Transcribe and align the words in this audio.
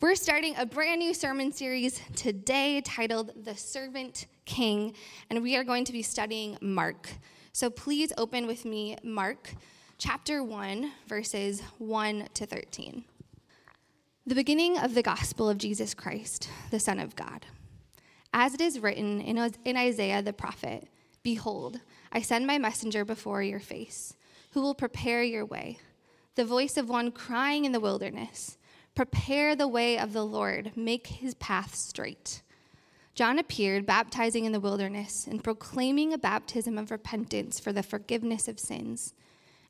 We're 0.00 0.14
starting 0.14 0.56
a 0.56 0.64
brand 0.64 1.00
new 1.00 1.12
sermon 1.12 1.52
series 1.52 2.00
today 2.16 2.80
titled 2.80 3.44
The 3.44 3.54
Servant 3.54 4.28
King, 4.46 4.94
and 5.28 5.42
we 5.42 5.56
are 5.56 5.62
going 5.62 5.84
to 5.84 5.92
be 5.92 6.00
studying 6.00 6.56
Mark. 6.62 7.10
So 7.52 7.68
please 7.68 8.10
open 8.16 8.46
with 8.46 8.64
me 8.64 8.96
Mark 9.04 9.52
chapter 9.98 10.42
1, 10.42 10.90
verses 11.06 11.60
1 11.76 12.28
to 12.32 12.46
13. 12.46 13.04
The 14.24 14.34
beginning 14.34 14.78
of 14.78 14.94
the 14.94 15.02
gospel 15.02 15.50
of 15.50 15.58
Jesus 15.58 15.92
Christ, 15.92 16.48
the 16.70 16.80
Son 16.80 16.98
of 16.98 17.14
God. 17.14 17.44
As 18.32 18.54
it 18.54 18.62
is 18.62 18.80
written 18.80 19.20
in 19.20 19.76
Isaiah 19.76 20.22
the 20.22 20.32
prophet 20.32 20.88
Behold, 21.22 21.78
I 22.10 22.22
send 22.22 22.46
my 22.46 22.56
messenger 22.56 23.04
before 23.04 23.42
your 23.42 23.60
face, 23.60 24.16
who 24.52 24.62
will 24.62 24.74
prepare 24.74 25.22
your 25.22 25.44
way, 25.44 25.78
the 26.36 26.46
voice 26.46 26.78
of 26.78 26.88
one 26.88 27.12
crying 27.12 27.66
in 27.66 27.72
the 27.72 27.80
wilderness. 27.80 28.56
Prepare 28.94 29.54
the 29.54 29.68
way 29.68 29.98
of 29.98 30.12
the 30.12 30.24
Lord, 30.24 30.72
make 30.76 31.06
his 31.06 31.34
path 31.34 31.74
straight. 31.74 32.42
John 33.14 33.38
appeared, 33.38 33.86
baptizing 33.86 34.44
in 34.44 34.52
the 34.52 34.60
wilderness 34.60 35.26
and 35.26 35.44
proclaiming 35.44 36.12
a 36.12 36.18
baptism 36.18 36.78
of 36.78 36.90
repentance 36.90 37.60
for 37.60 37.72
the 37.72 37.82
forgiveness 37.82 38.48
of 38.48 38.58
sins. 38.58 39.14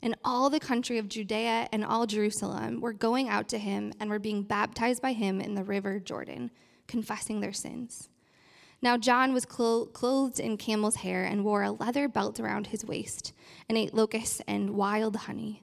And 0.03 0.17
all 0.25 0.49
the 0.49 0.61
country 0.61 0.99
of 0.99 1.09
Judea 1.09 1.69
and 1.73 1.85
all 1.85 2.07
Jerusalem 2.07 2.81
were 2.81 2.93
going 2.93 3.29
out 3.29 3.49
to 3.49 3.59
him 3.59 3.93
and 4.01 4.09
were 4.09 4.19
being 4.19 4.43
baptized 4.43 5.03
by 5.03 5.13
him 5.13 5.41
in 5.41 5.55
the 5.55 5.65
river 5.65 5.99
Jordan, 5.99 6.51
confessing 6.87 7.41
their 7.41 7.53
sins. 7.53 8.09
Now 8.83 8.97
John 8.97 9.35
was 9.35 9.45
clothed 9.45 10.41
in 10.41 10.57
camel's 10.57 10.97
hair 10.97 11.25
and 11.25 11.45
wore 11.45 11.63
a 11.63 11.73
leather 11.73 12.09
belt 12.09 12.41
around 12.41 12.69
his 12.69 12.85
waist 12.85 13.35
and 13.69 13.77
ate 13.77 13.93
locusts 13.93 14.41
and 14.47 14.71
wild 14.71 15.17
honey. 15.17 15.63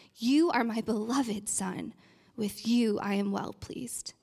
you 0.17 0.49
are 0.51 0.63
my 0.63 0.81
beloved 0.81 1.49
Son. 1.49 1.93
With 2.35 2.67
you 2.67 2.99
I 2.99 3.15
am 3.15 3.31
well 3.31 3.53
pleased. 3.53 4.13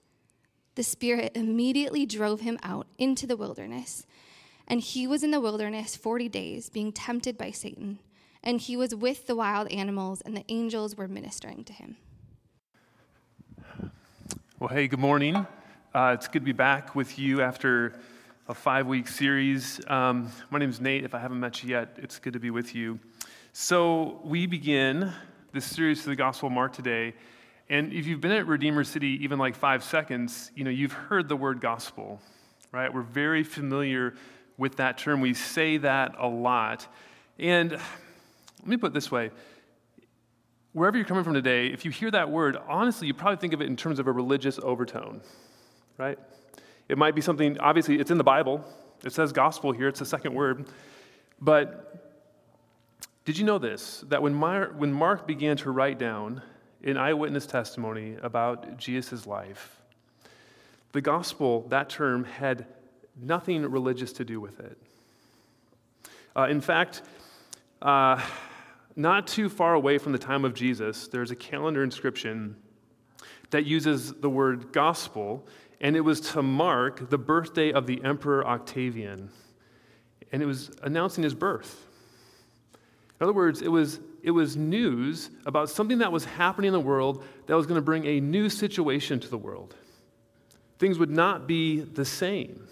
The 0.75 0.83
Spirit 0.83 1.33
immediately 1.35 2.07
drove 2.07 2.41
him 2.41 2.59
out 2.63 2.87
into 2.99 3.27
the 3.27 3.37
wilderness. 3.37 4.07
And 4.69 4.81
he 4.81 5.07
was 5.07 5.25
in 5.25 5.31
the 5.31 5.41
wilderness 5.41 5.97
40 5.97 6.29
days, 6.29 6.69
being 6.69 6.93
tempted 6.93 7.39
by 7.39 7.51
Satan. 7.51 7.99
And 8.43 8.61
he 8.61 8.77
was 8.77 8.95
with 8.95 9.27
the 9.27 9.35
wild 9.35 9.69
animals, 9.73 10.21
and 10.21 10.37
the 10.37 10.45
angels 10.49 10.97
were 10.97 11.09
ministering 11.09 11.65
to 11.65 11.73
him. 11.73 11.97
Well, 14.61 14.69
hey, 14.69 14.89
good 14.89 15.01
morning. 15.01 15.47
Uh, 15.95 16.13
it's 16.15 16.29
good 16.29 16.41
to 16.41 16.47
be 16.47 16.53
back 16.53 16.95
with 16.95 17.19
you 17.19 17.43
after 17.43 17.99
a 18.47 18.55
five 18.55 18.87
week 18.87 19.09
series. 19.09 19.81
Um, 19.89 20.31
my 20.51 20.59
name 20.59 20.71
is 20.71 20.81
Nate. 20.81 21.05
If 21.05 21.15
I 21.15 21.19
haven't 21.19 21.41
met 21.41 21.63
you 21.63 21.71
yet, 21.71 21.97
it's 21.97 22.19
good 22.19 22.35
to 22.35 22.39
be 22.39 22.51
with 22.51 22.75
you. 22.75 23.01
So, 23.53 24.21
we 24.23 24.47
begin 24.47 25.13
this 25.59 25.75
series 25.75 26.05
to 26.05 26.09
the 26.09 26.15
Gospel 26.15 26.47
of 26.47 26.53
Mark 26.53 26.73
today. 26.73 27.13
And 27.69 27.93
if 27.93 28.07
you've 28.07 28.21
been 28.21 28.31
at 28.31 28.47
Redeemer 28.47 28.85
City 28.85 29.19
even 29.25 29.41
like 29.41 29.57
five 29.57 29.83
seconds, 29.83 30.53
you 30.55 30.63
know, 30.63 30.71
you've 30.71 30.93
heard 30.93 31.29
the 31.29 31.35
word 31.35 31.61
gospel, 31.61 32.21
right? 32.71 32.95
We're 32.95 33.03
very 33.03 33.43
familiar 33.43 34.15
with 34.57 34.77
that 34.77 34.99
term. 34.99 35.21
We 35.21 35.35
say 35.35 35.79
that 35.79 36.15
a 36.17 36.29
lot. 36.29 36.87
And 37.41 37.73
let 37.73 37.81
me 38.67 38.77
put 38.77 38.93
it 38.93 38.95
this 38.95 39.11
way 39.11 39.33
wherever 40.75 40.97
you're 40.97 41.05
coming 41.05 41.25
from 41.25 41.35
today, 41.35 41.67
if 41.67 41.85
you 41.85 41.91
hear 41.91 42.13
that 42.13 42.31
word, 42.31 42.57
honestly, 42.69 43.09
you 43.09 43.15
probably 43.15 43.39
think 43.39 43.53
of 43.53 43.61
it 43.61 43.67
in 43.67 43.75
terms 43.75 43.99
of 43.99 44.07
a 44.07 44.13
religious 44.13 44.61
overtone, 44.63 45.21
right? 45.97 46.21
It 46.89 46.99
might 46.99 47.17
be 47.17 47.21
something, 47.21 47.59
obviously, 47.59 47.99
it's 47.99 48.13
in 48.13 48.19
the 48.19 48.23
Bible. 48.23 48.65
It 49.05 49.13
says 49.13 49.33
gospel 49.33 49.73
here, 49.73 49.89
it's 49.89 49.99
the 49.99 50.07
second 50.07 50.35
word. 50.35 50.69
But 51.41 52.08
did 53.29 53.37
you 53.37 53.45
know 53.45 53.59
this? 53.59 54.03
That 54.09 54.23
when, 54.23 54.41
when 54.41 54.91
Mark 54.91 55.27
began 55.27 55.59
to 55.59 55.71
write 55.71 55.99
down 55.99 56.41
an 56.83 56.97
eyewitness 56.97 57.45
testimony 57.45 58.17
about 58.23 58.79
Jesus' 58.79 59.27
life, 59.27 59.83
the 60.93 61.03
gospel, 61.03 61.67
that 61.69 61.91
term, 61.91 62.25
had 62.25 62.65
nothing 63.21 63.71
religious 63.71 64.15
to 64.15 64.25
do 64.25 64.41
with 64.41 64.61
it. 64.61 64.79
Uh, 66.35 66.47
in 66.49 66.63
fact, 66.63 67.03
uh, 67.83 68.19
not 68.97 69.27
too 69.27 69.51
far 69.51 69.75
away 69.75 69.99
from 69.99 70.13
the 70.13 70.19
time 70.19 70.47
of 70.47 70.55
Jesus, 70.55 71.09
there's 71.09 71.31
a 71.31 71.37
calendar 71.37 71.85
inscription 71.85 72.57
that 73.51 73.67
uses 73.67 74.15
the 74.15 74.31
word 74.31 74.73
gospel, 74.73 75.47
and 75.83 75.97
it 75.97 76.01
was 76.01 76.23
to 76.33 76.41
mark 76.43 77.11
the 77.11 77.19
birthday 77.19 77.73
of 77.73 77.87
the 77.87 78.03
Emperor 78.03 78.47
Octavian. 78.47 79.29
And 80.33 80.43
it 80.43 80.47
was 80.47 80.71
announcing 80.83 81.25
his 81.25 81.35
birth. 81.35 81.88
In 83.21 83.25
other 83.25 83.33
words, 83.33 83.63
it 83.63 83.69
was, 83.69 84.01
it 84.23 84.31
was 84.31 84.57
news 84.57 85.31
about 85.45 85.71
something 85.71 85.99
that 85.99 86.13
was 86.13 86.25
happening 86.25 86.69
in 86.69 86.73
the 86.73 86.81
world 86.81 87.25
that 87.47 87.57
was 87.57 87.67
going 87.67 87.79
to 87.79 87.85
bring 87.85 88.07
a 88.07 88.21
new 88.21 88.49
situation 88.49 89.19
to 89.21 89.29
the 89.29 89.39
world. 89.39 89.75
Things 90.79 90.99
would 90.99 91.11
not 91.11 91.49
be 91.49 91.81
the 91.81 92.05
same. 92.05 92.69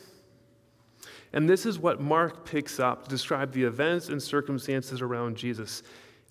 And 1.32 1.48
this 1.48 1.66
is 1.66 1.78
what 1.78 2.00
Mark 2.00 2.44
picks 2.44 2.78
up 2.78 3.04
to 3.04 3.10
describe 3.10 3.52
the 3.52 3.64
events 3.64 4.08
and 4.08 4.22
circumstances 4.22 5.02
around 5.02 5.36
Jesus. 5.36 5.82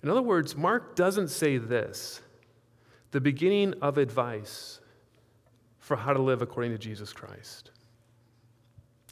In 0.02 0.08
other 0.08 0.22
words, 0.22 0.56
Mark 0.56 0.96
doesn't 0.96 1.28
say 1.28 1.58
this 1.58 2.20
the 3.12 3.20
beginning 3.20 3.74
of 3.82 3.98
advice 3.98 4.80
for 5.78 5.96
how 5.96 6.12
to 6.12 6.20
live 6.20 6.42
according 6.42 6.72
to 6.72 6.78
Jesus 6.78 7.12
Christ. 7.12 7.70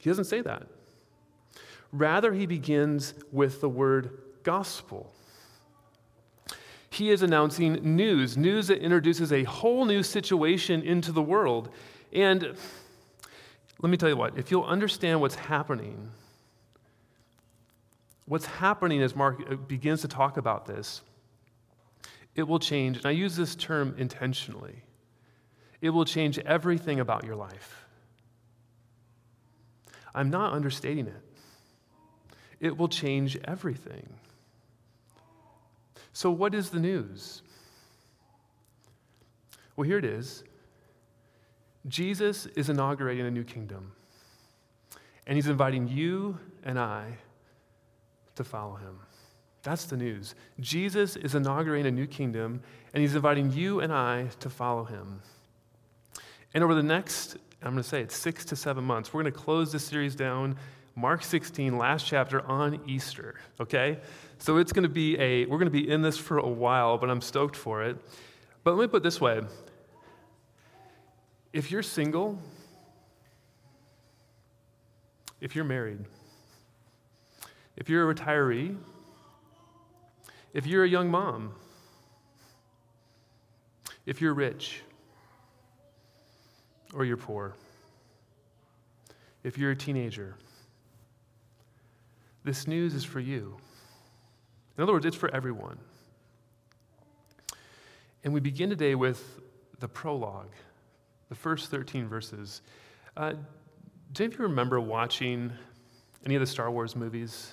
He 0.00 0.10
doesn't 0.10 0.25
say 0.25 0.41
that. 0.41 0.66
Rather, 1.93 2.32
he 2.32 2.47
begins 2.47 3.14
with 3.31 3.60
the 3.60 3.69
word 3.69 4.23
gospel. 4.44 5.12
He 6.91 7.10
is 7.10 7.22
announcing 7.22 7.97
news, 7.97 8.37
news 8.37 8.69
that 8.69 8.78
introduces 8.78 9.32
a 9.32 9.43
whole 9.43 9.84
new 9.84 10.05
situation 10.05 10.82
into 10.82 11.10
the 11.10 11.22
world. 11.22 11.71
And 12.12 12.55
let 13.82 13.91
me 13.91 13.97
tell 13.97 14.09
you 14.09 14.16
what, 14.16 14.38
if 14.38 14.53
you'll 14.53 14.65
understand 14.65 15.21
what's 15.21 15.34
happening, 15.34 16.10
what's 18.27 18.47
happening 18.47 19.03
as 19.03 19.16
Mark 19.16 19.43
uh, 19.50 19.56
begins 19.56 20.03
to 20.03 20.09
talk 20.09 20.37
about 20.37 20.66
this, 20.66 21.00
it 22.37 22.44
will 22.44 22.61
change, 22.61 22.99
and 22.99 23.06
I 23.06 23.11
use 23.11 23.34
this 23.34 23.56
term 23.56 23.94
intentionally, 23.99 24.84
it 25.81 25.91
will 25.91 26.05
change 26.05 26.38
everything 26.38 27.00
about 27.00 27.25
your 27.25 27.37
life. 27.37 27.84
I'm 30.15 30.31
not 30.31 30.53
understating 30.53 31.09
it. 31.09 31.22
It 32.61 32.76
will 32.78 32.88
change 32.88 33.37
everything. 33.44 34.09
So, 36.14 36.30
what 36.30 36.54
is 36.54 36.70
the 36.70 36.78
news? 36.78 37.42
Well, 39.76 39.86
here 39.86 39.98
it 39.98 40.04
is 40.04 40.44
Jesus 41.86 42.47
is 42.47 42.70
inaugurating 42.70 43.26
a 43.26 43.30
new 43.30 43.42
kingdom, 43.44 43.92
and 45.26 45.36
he's 45.36 45.48
inviting 45.48 45.88
you 45.88 46.38
and 46.62 46.78
I 46.78 47.19
to 48.36 48.44
follow 48.44 48.76
him. 48.76 49.00
That's 49.64 49.86
the 49.86 49.97
news. 49.97 50.36
Jesus 50.60 51.16
is 51.16 51.34
inaugurating 51.34 51.86
a 51.86 51.94
new 51.94 52.06
kingdom, 52.06 52.62
and 52.92 53.00
he's 53.00 53.16
inviting 53.16 53.50
you 53.52 53.81
and 53.81 53.92
I 53.92 54.28
to 54.38 54.48
follow 54.48 54.84
him. 54.84 55.20
And 56.54 56.62
over 56.62 56.75
the 56.75 56.82
next, 56.82 57.38
I'm 57.60 57.72
going 57.72 57.82
to 57.82 57.88
say 57.88 58.02
it's 58.02 58.16
six 58.16 58.44
to 58.46 58.56
seven 58.56 58.84
months, 58.84 59.12
we're 59.12 59.22
going 59.22 59.32
to 59.32 59.38
close 59.38 59.72
this 59.72 59.84
series 59.84 60.14
down 60.14 60.56
Mark 60.96 61.25
16, 61.25 61.76
last 61.76 62.06
chapter 62.06 62.40
on 62.46 62.81
Easter, 62.87 63.34
okay? 63.61 63.99
So 64.44 64.58
it's 64.58 64.75
going 64.75 64.82
to 64.82 64.91
be 64.91 65.19
a, 65.19 65.46
we're 65.46 65.56
going 65.56 65.73
to 65.73 65.79
be 65.79 65.91
in 65.91 66.02
this 66.02 66.19
for 66.19 66.37
a 66.37 66.46
while, 66.46 66.99
but 66.99 67.08
I'm 67.08 67.23
stoked 67.23 67.56
for 67.56 67.82
it. 67.82 67.96
But 68.62 68.76
let 68.76 68.82
me 68.82 68.88
put 68.88 68.99
it 68.99 69.02
this 69.02 69.19
way 69.19 69.41
if 71.55 71.70
you're 71.70 71.82
single, 71.82 72.38
if 75.41 75.56
you're 75.56 75.64
married, 75.64 76.00
if 77.79 77.88
you're 77.88 78.11
a 78.11 78.14
retiree, 78.14 78.76
if 80.52 80.67
you're 80.67 80.85
a 80.85 80.88
young 80.90 81.11
mom, 81.11 81.55
if 84.05 84.20
you're 84.20 84.35
rich 84.35 84.82
or 86.93 87.06
you're 87.06 87.17
poor, 87.17 87.55
if 89.43 89.56
you're 89.56 89.70
a 89.70 89.76
teenager, 89.76 90.37
this 92.44 92.67
news 92.67 92.93
is 92.93 93.05
for 93.05 93.20
you. 93.20 93.56
In 94.76 94.82
other 94.82 94.93
words, 94.93 95.06
it's 95.06 95.17
for 95.17 95.32
everyone. 95.35 95.79
And 98.25 98.32
we 98.32 98.41
begin 98.41 98.71
today 98.71 98.94
with 98.94 99.41
the 99.79 99.87
prologue, 99.87 100.53
the 101.29 101.35
first 101.35 101.71
13 101.71 102.09
verses. 102.09 102.62
Uh, 103.17 103.35
do 104.12 104.25
any 104.25 104.32
of 104.32 104.38
you 104.38 104.47
remember 104.47 104.81
watching 104.81 105.53
any 106.25 106.35
of 106.35 106.41
the 106.41 106.47
Star 106.47 106.71
Wars 106.71 106.97
movies? 106.97 107.53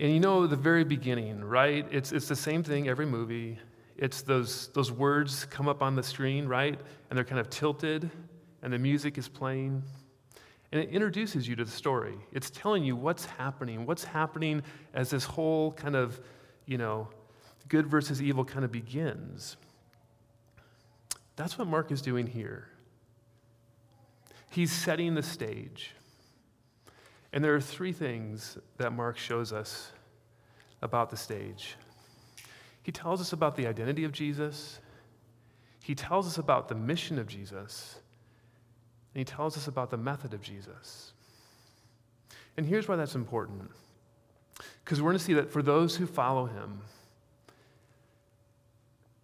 And 0.00 0.12
you 0.12 0.18
know 0.18 0.46
the 0.46 0.56
very 0.56 0.82
beginning, 0.82 1.44
right? 1.44 1.86
It's, 1.90 2.10
it's 2.10 2.26
the 2.26 2.34
same 2.34 2.64
thing 2.64 2.88
every 2.88 3.06
movie. 3.06 3.58
It's 3.96 4.22
those, 4.22 4.68
those 4.68 4.90
words 4.90 5.44
come 5.44 5.68
up 5.68 5.82
on 5.82 5.94
the 5.94 6.02
screen, 6.02 6.48
right? 6.48 6.78
And 7.10 7.16
they're 7.16 7.24
kind 7.24 7.40
of 7.40 7.48
tilted, 7.50 8.10
and 8.62 8.72
the 8.72 8.78
music 8.78 9.18
is 9.18 9.28
playing. 9.28 9.84
And 10.74 10.82
it 10.82 10.90
introduces 10.90 11.46
you 11.46 11.54
to 11.54 11.64
the 11.64 11.70
story. 11.70 12.16
It's 12.32 12.50
telling 12.50 12.82
you 12.82 12.96
what's 12.96 13.26
happening, 13.26 13.86
what's 13.86 14.02
happening 14.02 14.60
as 14.92 15.08
this 15.08 15.22
whole 15.22 15.70
kind 15.70 15.94
of, 15.94 16.20
you 16.66 16.78
know, 16.78 17.06
good 17.68 17.86
versus 17.86 18.20
evil 18.20 18.44
kind 18.44 18.64
of 18.64 18.72
begins. 18.72 19.56
That's 21.36 21.56
what 21.56 21.68
Mark 21.68 21.92
is 21.92 22.02
doing 22.02 22.26
here. 22.26 22.66
He's 24.50 24.72
setting 24.72 25.14
the 25.14 25.22
stage. 25.22 25.92
And 27.32 27.44
there 27.44 27.54
are 27.54 27.60
three 27.60 27.92
things 27.92 28.58
that 28.78 28.92
Mark 28.92 29.16
shows 29.16 29.52
us 29.52 29.92
about 30.82 31.08
the 31.08 31.16
stage. 31.16 31.76
He 32.82 32.90
tells 32.90 33.20
us 33.20 33.32
about 33.32 33.54
the 33.54 33.68
identity 33.68 34.02
of 34.02 34.10
Jesus, 34.10 34.80
he 35.84 35.94
tells 35.94 36.26
us 36.26 36.36
about 36.36 36.66
the 36.66 36.74
mission 36.74 37.16
of 37.20 37.28
Jesus, 37.28 38.00
and 39.14 39.20
he 39.20 39.24
tells 39.24 39.56
us 39.56 39.68
about 39.68 39.90
the 39.90 39.96
method 39.96 40.34
of 40.34 40.42
Jesus. 40.42 41.12
And 42.56 42.66
here's 42.66 42.88
why 42.88 42.96
that's 42.96 43.14
important. 43.14 43.70
Because 44.84 45.00
we're 45.00 45.10
going 45.10 45.18
to 45.18 45.24
see 45.24 45.34
that 45.34 45.50
for 45.50 45.62
those 45.62 45.96
who 45.96 46.06
follow 46.06 46.46
him, 46.46 46.80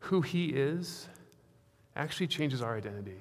who 0.00 0.20
he 0.20 0.46
is 0.46 1.08
actually 1.96 2.28
changes 2.28 2.62
our 2.62 2.76
identity. 2.76 3.20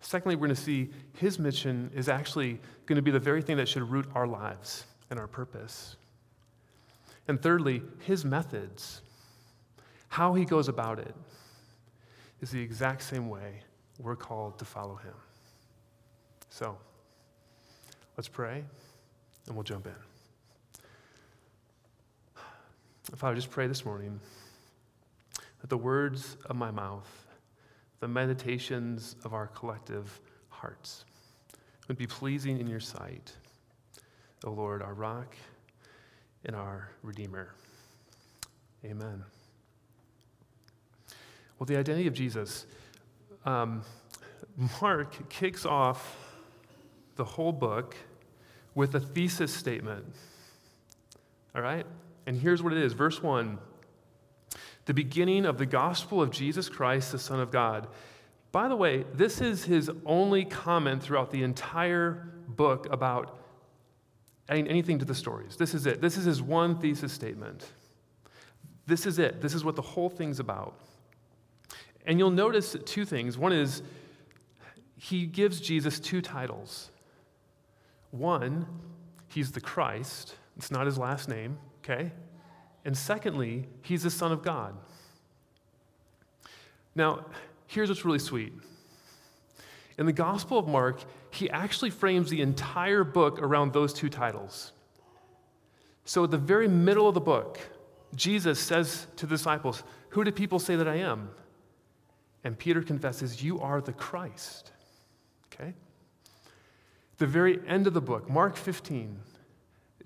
Secondly, 0.00 0.36
we're 0.36 0.48
going 0.48 0.56
to 0.56 0.62
see 0.62 0.90
his 1.14 1.38
mission 1.38 1.90
is 1.94 2.08
actually 2.10 2.60
going 2.84 2.96
to 2.96 3.02
be 3.02 3.10
the 3.10 3.18
very 3.18 3.40
thing 3.40 3.56
that 3.56 3.68
should 3.68 3.82
root 3.90 4.06
our 4.14 4.26
lives 4.26 4.84
and 5.08 5.18
our 5.18 5.26
purpose. 5.26 5.96
And 7.28 7.40
thirdly, 7.40 7.82
his 8.00 8.24
methods, 8.24 9.00
how 10.08 10.34
he 10.34 10.44
goes 10.44 10.68
about 10.68 10.98
it, 10.98 11.14
is 12.42 12.50
the 12.50 12.60
exact 12.60 13.02
same 13.02 13.30
way 13.30 13.62
we're 13.98 14.16
called 14.16 14.58
to 14.58 14.64
follow 14.64 14.96
him. 14.96 15.14
So, 16.50 16.76
let's 18.16 18.28
pray 18.28 18.64
and 19.46 19.56
we'll 19.56 19.64
jump 19.64 19.86
in. 19.86 19.92
Father, 23.16 23.36
just 23.36 23.50
pray 23.50 23.66
this 23.66 23.84
morning 23.84 24.18
that 25.60 25.70
the 25.70 25.76
words 25.76 26.36
of 26.46 26.56
my 26.56 26.70
mouth 26.70 27.24
the 28.04 28.08
meditations 28.08 29.16
of 29.24 29.32
our 29.32 29.46
collective 29.46 30.20
hearts 30.50 31.06
would 31.88 31.96
be 31.96 32.06
pleasing 32.06 32.60
in 32.60 32.66
your 32.66 32.78
sight, 32.78 33.32
O 34.44 34.50
Lord, 34.50 34.82
our 34.82 34.92
rock 34.92 35.34
and 36.44 36.54
our 36.54 36.90
Redeemer. 37.02 37.54
Amen. 38.84 39.24
Well, 41.58 41.64
the 41.64 41.78
identity 41.78 42.06
of 42.06 42.12
Jesus, 42.12 42.66
um, 43.44 43.82
Mark 44.80 45.28
kicks 45.28 45.66
off 45.66 46.16
the 47.16 47.24
whole 47.24 47.52
book 47.52 47.96
with 48.74 48.94
a 48.94 49.00
thesis 49.00 49.52
statement. 49.52 50.04
All 51.54 51.62
right? 51.62 51.86
And 52.26 52.36
here's 52.36 52.62
what 52.62 52.72
it 52.72 52.78
is 52.78 52.92
verse 52.92 53.22
1 53.22 53.58
the 54.86 54.94
beginning 54.94 55.46
of 55.46 55.56
the 55.56 55.64
gospel 55.64 56.20
of 56.20 56.30
Jesus 56.30 56.68
Christ, 56.68 57.12
the 57.12 57.18
Son 57.18 57.40
of 57.40 57.50
God. 57.50 57.88
By 58.52 58.68
the 58.68 58.76
way, 58.76 59.04
this 59.14 59.40
is 59.40 59.64
his 59.64 59.90
only 60.04 60.44
comment 60.44 61.02
throughout 61.02 61.30
the 61.30 61.42
entire 61.42 62.28
book 62.48 62.86
about 62.90 63.38
anything 64.48 64.98
to 64.98 65.04
the 65.06 65.14
stories. 65.14 65.56
This 65.56 65.74
is 65.74 65.86
it. 65.86 66.02
This 66.02 66.16
is 66.16 66.26
his 66.26 66.42
one 66.42 66.78
thesis 66.78 67.12
statement. 67.12 67.64
This 68.86 69.06
is 69.06 69.18
it. 69.18 69.40
This 69.40 69.54
is 69.54 69.64
what 69.64 69.74
the 69.74 69.82
whole 69.82 70.10
thing's 70.10 70.38
about. 70.38 70.78
And 72.04 72.18
you'll 72.18 72.30
notice 72.30 72.76
two 72.84 73.04
things. 73.04 73.38
One 73.38 73.52
is 73.52 73.82
he 74.96 75.26
gives 75.26 75.60
Jesus 75.60 75.98
two 75.98 76.20
titles. 76.20 76.90
One, 78.10 78.66
he's 79.28 79.52
the 79.52 79.60
Christ. 79.60 80.36
It's 80.56 80.70
not 80.70 80.86
his 80.86 80.98
last 80.98 81.28
name, 81.28 81.58
okay? 81.78 82.12
And 82.84 82.96
secondly, 82.96 83.66
he's 83.82 84.02
the 84.02 84.10
Son 84.10 84.30
of 84.32 84.42
God. 84.42 84.74
Now, 86.94 87.26
here's 87.66 87.88
what's 87.88 88.04
really 88.04 88.18
sweet. 88.18 88.52
In 89.98 90.06
the 90.06 90.12
Gospel 90.12 90.58
of 90.58 90.68
Mark, 90.68 91.02
he 91.30 91.50
actually 91.50 91.90
frames 91.90 92.30
the 92.30 92.40
entire 92.40 93.04
book 93.04 93.40
around 93.40 93.72
those 93.72 93.92
two 93.92 94.08
titles. 94.08 94.72
So, 96.04 96.24
at 96.24 96.30
the 96.30 96.38
very 96.38 96.68
middle 96.68 97.08
of 97.08 97.14
the 97.14 97.20
book, 97.20 97.58
Jesus 98.14 98.60
says 98.60 99.06
to 99.16 99.26
the 99.26 99.36
disciples, 99.36 99.82
Who 100.10 100.22
do 100.22 100.30
people 100.30 100.58
say 100.58 100.76
that 100.76 100.86
I 100.86 100.96
am? 100.96 101.30
And 102.44 102.58
Peter 102.58 102.82
confesses, 102.82 103.42
You 103.42 103.60
are 103.60 103.80
the 103.80 103.92
Christ. 103.92 104.70
Okay? 105.52 105.74
The 107.16 107.26
very 107.26 107.58
end 107.66 107.86
of 107.86 107.94
the 107.94 108.00
book, 108.00 108.28
Mark 108.28 108.56
15, 108.56 109.18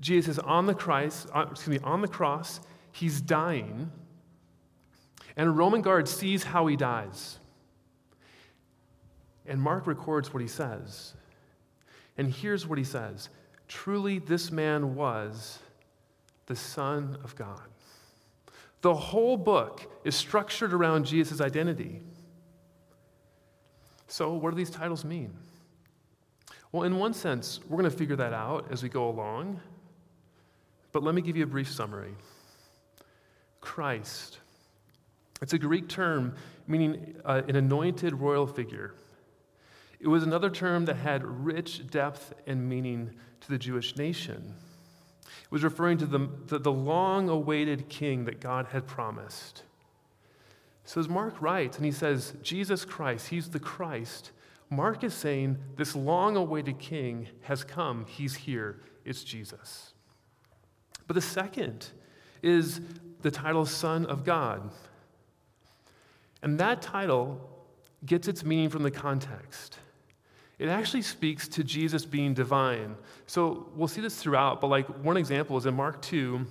Jesus 0.00 0.36
is 0.36 0.38
on 0.38 0.66
the 0.66 0.74
Christ, 0.74 1.28
uh, 1.34 1.46
excuse 1.50 1.80
me, 1.80 1.84
on 1.84 2.00
the 2.00 2.08
cross. 2.08 2.60
He's 2.92 3.20
dying, 3.20 3.90
and 5.36 5.48
a 5.48 5.50
Roman 5.50 5.82
guard 5.82 6.08
sees 6.08 6.44
how 6.44 6.66
he 6.66 6.76
dies. 6.76 7.38
And 9.46 9.60
Mark 9.60 9.86
records 9.86 10.32
what 10.32 10.40
he 10.40 10.48
says. 10.48 11.14
And 12.16 12.30
here's 12.30 12.66
what 12.66 12.78
he 12.78 12.84
says 12.84 13.30
Truly, 13.68 14.18
this 14.18 14.50
man 14.50 14.94
was 14.94 15.60
the 16.46 16.56
Son 16.56 17.18
of 17.24 17.34
God. 17.36 17.62
The 18.80 18.94
whole 18.94 19.36
book 19.36 19.90
is 20.04 20.14
structured 20.14 20.72
around 20.72 21.06
Jesus' 21.06 21.40
identity. 21.40 22.02
So, 24.08 24.32
what 24.32 24.50
do 24.50 24.56
these 24.56 24.70
titles 24.70 25.04
mean? 25.04 25.34
Well, 26.72 26.82
in 26.82 26.98
one 26.98 27.14
sense, 27.14 27.60
we're 27.68 27.78
going 27.78 27.90
to 27.90 27.96
figure 27.96 28.16
that 28.16 28.32
out 28.32 28.66
as 28.70 28.82
we 28.82 28.88
go 28.88 29.08
along. 29.08 29.60
But 30.92 31.02
let 31.02 31.14
me 31.14 31.22
give 31.22 31.36
you 31.36 31.44
a 31.44 31.46
brief 31.46 31.70
summary 31.70 32.14
Christ. 33.60 34.38
It's 35.40 35.52
a 35.52 35.58
Greek 35.58 35.88
term 35.88 36.34
meaning 36.66 37.16
uh, 37.24 37.42
an 37.48 37.56
anointed 37.56 38.14
royal 38.14 38.46
figure. 38.46 38.94
It 40.00 40.08
was 40.08 40.22
another 40.22 40.50
term 40.50 40.84
that 40.84 40.96
had 40.96 41.24
rich 41.24 41.88
depth 41.90 42.34
and 42.46 42.68
meaning 42.68 43.10
to 43.40 43.48
the 43.48 43.58
Jewish 43.58 43.96
nation. 43.96 44.54
It 45.26 45.50
was 45.50 45.64
referring 45.64 45.98
to 45.98 46.06
the, 46.06 46.28
the, 46.46 46.58
the 46.58 46.72
long 46.72 47.28
awaited 47.28 47.88
king 47.88 48.24
that 48.26 48.40
God 48.40 48.66
had 48.66 48.86
promised. 48.86 49.62
So, 50.88 51.00
as 51.02 51.06
Mark 51.10 51.42
writes, 51.42 51.76
and 51.76 51.84
he 51.84 51.92
says, 51.92 52.32
Jesus 52.42 52.86
Christ, 52.86 53.28
he's 53.28 53.50
the 53.50 53.58
Christ, 53.58 54.30
Mark 54.70 55.04
is 55.04 55.12
saying 55.12 55.58
this 55.76 55.94
long 55.94 56.34
awaited 56.34 56.78
king 56.78 57.28
has 57.42 57.62
come. 57.62 58.06
He's 58.08 58.34
here. 58.34 58.80
It's 59.04 59.22
Jesus. 59.22 59.92
But 61.06 61.12
the 61.12 61.20
second 61.20 61.88
is 62.42 62.80
the 63.20 63.30
title 63.30 63.66
Son 63.66 64.06
of 64.06 64.24
God. 64.24 64.70
And 66.40 66.58
that 66.58 66.80
title 66.80 67.38
gets 68.06 68.26
its 68.26 68.42
meaning 68.42 68.70
from 68.70 68.82
the 68.82 68.90
context. 68.90 69.76
It 70.58 70.70
actually 70.70 71.02
speaks 71.02 71.48
to 71.48 71.62
Jesus 71.62 72.06
being 72.06 72.32
divine. 72.32 72.96
So 73.26 73.68
we'll 73.76 73.88
see 73.88 74.00
this 74.00 74.16
throughout, 74.16 74.62
but 74.62 74.68
like 74.68 74.86
one 75.04 75.18
example 75.18 75.58
is 75.58 75.66
in 75.66 75.74
Mark 75.74 76.00
2, 76.00 76.46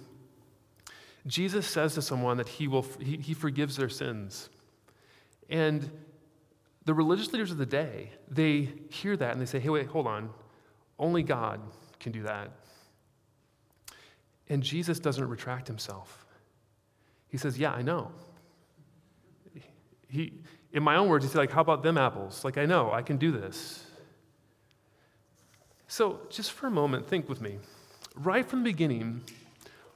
Jesus 1.28 1.68
says 1.68 1.94
to 1.96 2.02
someone 2.02 2.38
that 2.38 2.48
he, 2.48 2.68
will, 2.68 2.86
he, 3.00 3.18
he 3.18 3.34
forgives 3.34 3.76
their 3.76 3.90
sins. 3.90 4.50
And 5.50 5.90
the 6.86 6.94
religious 6.94 7.32
leaders 7.34 7.52
of 7.52 7.58
the 7.58 7.66
day, 7.66 8.12
they 8.30 8.70
hear 8.90 9.16
that 9.18 9.34
and 9.34 9.42
they 9.42 9.46
say, 9.46 9.60
hey, 9.60 9.70
wait, 9.70 9.88
hold 9.88 10.08
on. 10.08 10.30
Only 10.98 11.22
God 11.22 11.62
can 12.00 12.12
do 12.12 12.24
that. 12.24 12.50
And 14.50 14.64
Jesus 14.64 15.00
doesn't 15.00 15.28
retract 15.28 15.68
himself. 15.68 16.26
He 17.28 17.38
says, 17.38 17.60
Yeah, 17.60 17.72
I 17.72 17.82
know. 17.82 18.12
He, 20.10 20.34
in 20.72 20.84
my 20.84 20.96
own 20.96 21.10
words, 21.10 21.26
he's 21.26 21.36
like, 21.36 21.52
how 21.52 21.62
about 21.62 21.84
them 21.84 21.98
apples? 21.98 22.46
Like, 22.46 22.58
I 22.58 22.66
know, 22.66 22.92
I 22.92 23.02
can 23.02 23.18
do 23.18 23.32
this. 23.32 23.86
So, 25.90 26.22
just 26.30 26.54
for 26.54 26.68
a 26.68 26.72
moment, 26.72 27.08
think 27.08 27.28
with 27.28 27.42
me. 27.42 27.58
Right 28.16 28.46
from 28.48 28.64
the 28.64 28.72
beginning, 28.72 29.22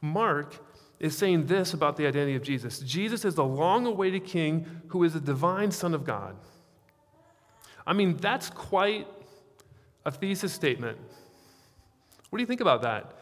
Mark 0.02 0.56
is 1.02 1.18
saying 1.18 1.48
this 1.48 1.74
about 1.74 1.98
the 1.98 2.06
identity 2.06 2.36
of 2.36 2.44
Jesus 2.44 2.80
Jesus 2.80 3.26
is 3.26 3.36
the 3.36 3.44
long 3.44 3.86
awaited 3.86 4.24
king 4.24 4.66
who 4.88 5.04
is 5.04 5.14
the 5.14 5.20
divine 5.20 5.72
Son 5.72 5.94
of 5.94 6.06
God. 6.06 6.36
I 7.86 7.94
mean, 7.94 8.18
that's 8.18 8.50
quite 8.52 9.08
a 10.06 10.12
thesis 10.12 10.54
statement. 10.54 10.98
What 12.30 12.38
do 12.38 12.44
you 12.44 12.48
think 12.48 12.62
about 12.62 12.84
that? 12.84 13.18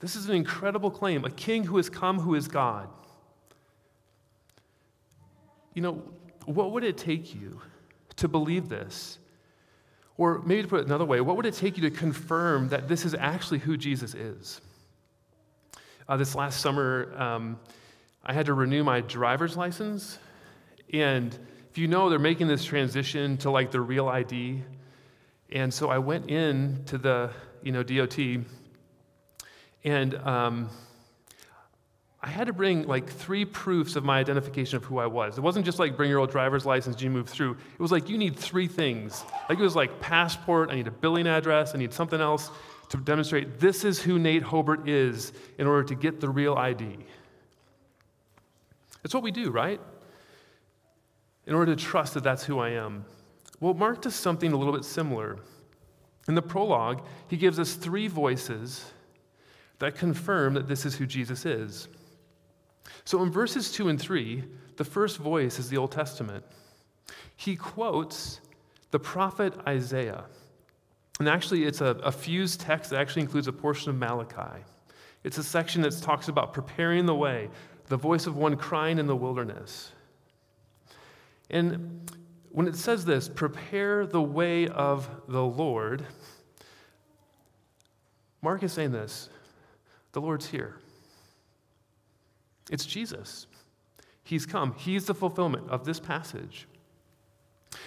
This 0.00 0.16
is 0.16 0.28
an 0.28 0.34
incredible 0.34 0.90
claim 0.90 1.24
a 1.24 1.30
king 1.30 1.64
who 1.64 1.76
has 1.76 1.88
come 1.88 2.18
who 2.18 2.34
is 2.34 2.48
God. 2.48 2.88
you 5.72 5.82
know, 5.82 6.02
what 6.46 6.72
would 6.72 6.84
it 6.84 6.96
take 6.96 7.34
you 7.34 7.60
to 8.16 8.28
believe 8.28 8.68
this? 8.68 9.18
Or 10.16 10.40
maybe 10.44 10.62
to 10.62 10.68
put 10.68 10.80
it 10.80 10.86
another 10.86 11.04
way, 11.04 11.20
what 11.20 11.36
would 11.36 11.46
it 11.46 11.54
take 11.54 11.76
you 11.76 11.82
to 11.82 11.94
confirm 11.94 12.70
that 12.70 12.88
this 12.88 13.04
is 13.04 13.14
actually 13.14 13.58
who 13.58 13.76
Jesus 13.76 14.14
is? 14.14 14.60
Uh, 16.08 16.16
this 16.16 16.36
last 16.36 16.60
summer, 16.60 17.12
um, 17.16 17.58
I 18.24 18.32
had 18.32 18.46
to 18.46 18.54
renew 18.54 18.84
my 18.84 19.00
driver's 19.00 19.56
license. 19.56 20.20
And 20.92 21.36
if 21.70 21.78
you 21.78 21.88
know, 21.88 22.08
they're 22.10 22.20
making 22.20 22.46
this 22.46 22.64
transition 22.64 23.36
to 23.38 23.50
like 23.50 23.72
the 23.72 23.80
real 23.80 24.06
ID. 24.06 24.62
And 25.50 25.74
so 25.74 25.90
I 25.90 25.98
went 25.98 26.30
in 26.30 26.84
to 26.86 26.98
the, 26.98 27.30
you 27.62 27.72
know, 27.72 27.82
DOT 27.82 28.18
and 29.84 30.14
um, 30.16 30.68
I 32.22 32.28
had 32.28 32.46
to 32.46 32.52
bring 32.52 32.86
like 32.86 33.08
three 33.08 33.44
proofs 33.44 33.96
of 33.96 34.04
my 34.04 34.18
identification 34.20 34.76
of 34.76 34.84
who 34.84 34.98
I 34.98 35.06
was. 35.06 35.38
It 35.38 35.40
wasn't 35.40 35.64
just 35.64 35.80
like 35.80 35.96
bring 35.96 36.10
your 36.10 36.20
old 36.20 36.30
driver's 36.30 36.64
license, 36.66 37.00
you 37.02 37.10
move 37.10 37.28
through. 37.28 37.52
It 37.52 37.80
was 37.80 37.90
like 37.90 38.08
you 38.08 38.16
need 38.16 38.36
three 38.36 38.68
things. 38.68 39.24
Like 39.48 39.58
it 39.58 39.62
was 39.62 39.74
like 39.76 40.00
passport, 40.00 40.70
I 40.70 40.76
need 40.76 40.86
a 40.86 40.92
billing 40.92 41.26
address, 41.26 41.74
I 41.74 41.78
need 41.78 41.92
something 41.92 42.20
else 42.20 42.50
to 42.88 42.96
demonstrate 42.98 43.58
this 43.58 43.84
is 43.84 44.00
who 44.00 44.18
Nate 44.18 44.42
Hobart 44.42 44.88
is 44.88 45.32
in 45.58 45.66
order 45.66 45.84
to 45.84 45.94
get 45.94 46.20
the 46.20 46.28
real 46.28 46.54
ID. 46.54 46.98
It's 49.04 49.14
what 49.14 49.22
we 49.22 49.30
do, 49.30 49.50
right? 49.50 49.80
In 51.46 51.54
order 51.54 51.74
to 51.74 51.82
trust 51.82 52.14
that 52.14 52.24
that's 52.24 52.44
who 52.44 52.58
I 52.58 52.70
am. 52.70 53.04
Well, 53.60 53.74
Mark 53.74 54.02
does 54.02 54.14
something 54.14 54.52
a 54.52 54.56
little 54.56 54.72
bit 54.72 54.84
similar. 54.84 55.38
In 56.28 56.34
the 56.34 56.42
prologue, 56.42 57.06
he 57.28 57.36
gives 57.36 57.58
us 57.58 57.74
three 57.74 58.08
voices 58.08 58.92
that 59.78 59.94
confirm 59.94 60.54
that 60.54 60.66
this 60.66 60.84
is 60.84 60.96
who 60.96 61.06
Jesus 61.06 61.46
is. 61.46 61.88
So 63.04 63.22
in 63.22 63.30
verses 63.30 63.70
2 63.72 63.88
and 63.88 64.00
3, 64.00 64.44
the 64.76 64.84
first 64.84 65.18
voice 65.18 65.58
is 65.58 65.68
the 65.68 65.76
Old 65.76 65.92
Testament. 65.92 66.44
He 67.36 67.56
quotes 67.56 68.40
the 68.90 68.98
prophet 68.98 69.54
Isaiah. 69.66 70.24
And 71.18 71.28
actually, 71.28 71.64
it's 71.64 71.80
a, 71.80 71.98
a 72.02 72.12
fused 72.12 72.60
text 72.60 72.90
that 72.90 73.00
actually 73.00 73.22
includes 73.22 73.48
a 73.48 73.52
portion 73.52 73.90
of 73.90 73.96
Malachi. 73.96 74.62
It's 75.24 75.38
a 75.38 75.42
section 75.42 75.82
that 75.82 76.00
talks 76.02 76.28
about 76.28 76.52
preparing 76.52 77.06
the 77.06 77.14
way, 77.14 77.48
the 77.86 77.96
voice 77.96 78.26
of 78.26 78.36
one 78.36 78.56
crying 78.56 78.98
in 78.98 79.06
the 79.06 79.16
wilderness. 79.16 79.92
And 81.50 82.10
when 82.50 82.68
it 82.68 82.76
says 82.76 83.04
this, 83.04 83.28
prepare 83.28 84.06
the 84.06 84.22
way 84.22 84.68
of 84.68 85.08
the 85.28 85.42
Lord, 85.42 86.06
Mark 88.42 88.62
is 88.62 88.72
saying 88.72 88.92
this 88.92 89.28
the 90.12 90.20
Lord's 90.20 90.46
here. 90.46 90.76
It's 92.70 92.86
Jesus. 92.86 93.46
He's 94.22 94.46
come. 94.46 94.74
He's 94.76 95.04
the 95.06 95.14
fulfillment 95.14 95.68
of 95.68 95.84
this 95.84 96.00
passage. 96.00 96.66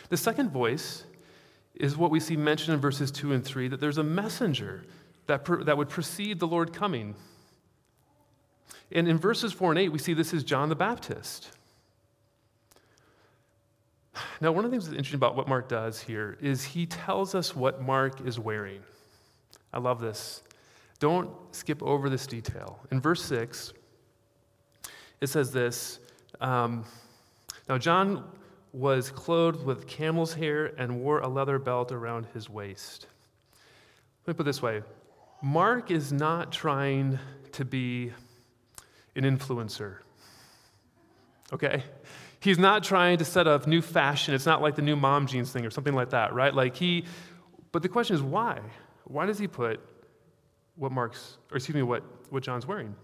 The 0.10 0.18
second 0.18 0.52
voice 0.52 1.04
is 1.80 1.96
what 1.96 2.12
we 2.12 2.20
see 2.20 2.36
mentioned 2.36 2.76
in 2.76 2.80
verses 2.80 3.10
2 3.10 3.34
and 3.34 3.44
3 3.44 3.70
that 3.70 3.80
there's 3.80 3.98
a 3.98 4.04
messenger 4.04 4.84
that, 5.28 5.46
per, 5.46 5.64
that 5.64 5.78
would 5.78 5.90
precede 5.90 6.40
the 6.40 6.48
Lord 6.48 6.74
coming. 6.74 7.16
And 8.92 9.08
in 9.08 9.18
verses 9.18 9.54
4 9.54 9.72
and 9.72 9.80
8, 9.80 9.90
we 9.90 10.00
see 10.00 10.14
this 10.14 10.34
is 10.34 10.44
John 10.44 10.68
the 10.70 10.76
Baptist. 10.76 11.50
Now, 14.42 14.52
one 14.52 14.66
of 14.66 14.72
the 14.72 14.76
things 14.76 14.86
that's 14.86 14.98
interesting 14.98 15.20
about 15.20 15.36
what 15.36 15.48
Mark 15.48 15.70
does 15.70 16.02
here 16.02 16.38
is 16.42 16.64
he 16.64 16.86
tells 16.86 17.34
us 17.36 17.56
what 17.56 17.82
Mark 17.82 18.26
is 18.28 18.38
wearing. 18.38 18.82
I 19.72 19.80
love 19.80 20.02
this. 20.02 20.44
Don't 21.00 21.32
skip 21.56 21.82
over 21.82 22.10
this 22.10 22.28
detail. 22.28 22.80
In 22.92 23.00
verse 23.00 23.24
6, 23.24 23.72
it 25.22 25.28
says 25.28 25.52
this 25.54 26.00
um, 26.42 26.84
Now, 27.70 27.78
John 27.78 28.26
was 28.72 29.10
clothed 29.10 29.66
with 29.66 29.88
camel's 29.88 30.34
hair 30.34 30.68
and 30.78 31.02
wore 31.02 31.20
a 31.20 31.28
leather 31.28 31.58
belt 31.60 31.92
around 31.92 32.28
his 32.34 32.50
waist. 32.50 33.08
Let 34.26 34.34
me 34.34 34.38
put 34.38 34.44
it 34.44 34.46
this 34.46 34.62
way 34.62 34.84
Mark 35.42 35.92
is 35.92 36.12
not 36.12 36.52
trying 36.52 37.20
to 37.54 37.66
be 37.66 38.12
an 39.16 39.24
influencer. 39.24 39.98
Okay? 41.52 41.84
He's 42.42 42.60
not 42.60 42.84
trying 42.84 43.18
to 43.18 43.26
set 43.26 43.48
a 43.48 43.62
new 43.68 43.82
fashion. 43.82 44.34
It's 44.34 44.46
not 44.46 44.62
like 44.62 44.76
the 44.76 44.82
new 44.82 44.96
mom 44.96 45.28
jeans 45.28 45.52
thing 45.52 45.66
or 45.66 45.70
something 45.70 45.94
like 45.94 46.12
that, 46.12 46.34
right? 46.34 46.54
Like 46.54 46.76
he, 46.76 47.06
but 47.72 47.82
the 47.82 47.90
question 47.90 48.16
is 48.16 48.22
why? 48.22 48.60
Why 49.06 49.26
does 49.26 49.40
he 49.40 49.48
put 49.48 49.82
what 50.76 50.92
Mark's, 50.92 51.38
or 51.52 51.58
excuse 51.58 51.76
me, 51.76 51.82
what, 51.82 52.04
what 52.30 52.44
John's 52.44 52.66
wearing? 52.66 52.96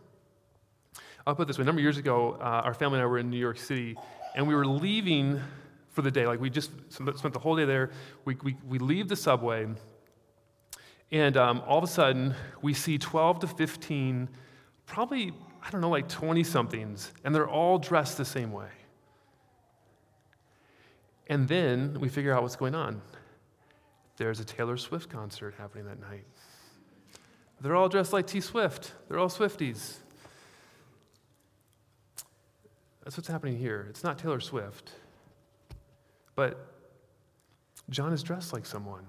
I'll 1.27 1.35
put 1.35 1.47
this 1.47 1.57
way. 1.57 1.63
A 1.63 1.65
number 1.65 1.79
of 1.79 1.83
years 1.83 1.97
ago, 1.97 2.37
uh, 2.39 2.61
our 2.63 2.73
family 2.73 2.99
and 2.99 3.03
I 3.03 3.07
were 3.07 3.17
in 3.17 3.29
New 3.29 3.39
York 3.39 3.57
City, 3.57 3.97
and 4.35 4.47
we 4.47 4.53
were 4.53 4.67
leaving 4.67 5.41
for 5.89 6.03
the 6.03 6.11
day. 6.11 6.27
Like, 6.27 6.39
we 6.39 6.51
just 6.51 6.69
spent 6.89 7.33
the 7.33 7.39
whole 7.39 7.55
day 7.55 7.65
there. 7.65 7.89
We, 8.25 8.35
we, 8.43 8.57
we 8.67 8.77
leave 8.77 9.07
the 9.07 9.15
subway, 9.15 9.67
and 11.11 11.37
um, 11.37 11.63
all 11.65 11.77
of 11.77 11.83
a 11.83 11.87
sudden, 11.87 12.35
we 12.61 12.73
see 12.73 12.97
12 12.97 13.39
to 13.39 13.47
15, 13.47 14.29
probably, 14.85 15.31
I 15.63 15.71
don't 15.71 15.81
know, 15.81 15.89
like 15.89 16.09
20 16.09 16.43
somethings, 16.43 17.11
and 17.23 17.33
they're 17.33 17.47
all 17.47 17.79
dressed 17.79 18.17
the 18.17 18.25
same 18.25 18.51
way. 18.51 18.69
And 21.27 21.47
then 21.47 21.99
we 21.99 22.09
figure 22.09 22.33
out 22.33 22.43
what's 22.43 22.55
going 22.55 22.75
on. 22.75 23.01
There's 24.17 24.39
a 24.39 24.45
Taylor 24.45 24.77
Swift 24.77 25.09
concert 25.09 25.55
happening 25.57 25.85
that 25.85 25.99
night. 25.99 26.25
They're 27.61 27.75
all 27.75 27.89
dressed 27.89 28.13
like 28.13 28.27
T 28.27 28.41
Swift, 28.41 28.91
they're 29.07 29.17
all 29.17 29.29
Swifties. 29.29 29.97
That's 33.05 33.15
what's 33.17 33.29
happening 33.29 33.57
here. 33.57 33.85
It's 33.89 34.03
not 34.03 34.17
Taylor 34.17 34.39
Swift, 34.39 34.91
but 36.35 36.73
John 37.89 38.11
is 38.11 38.23
dressed 38.23 38.51
like 38.51 38.65
someone. 38.65 39.05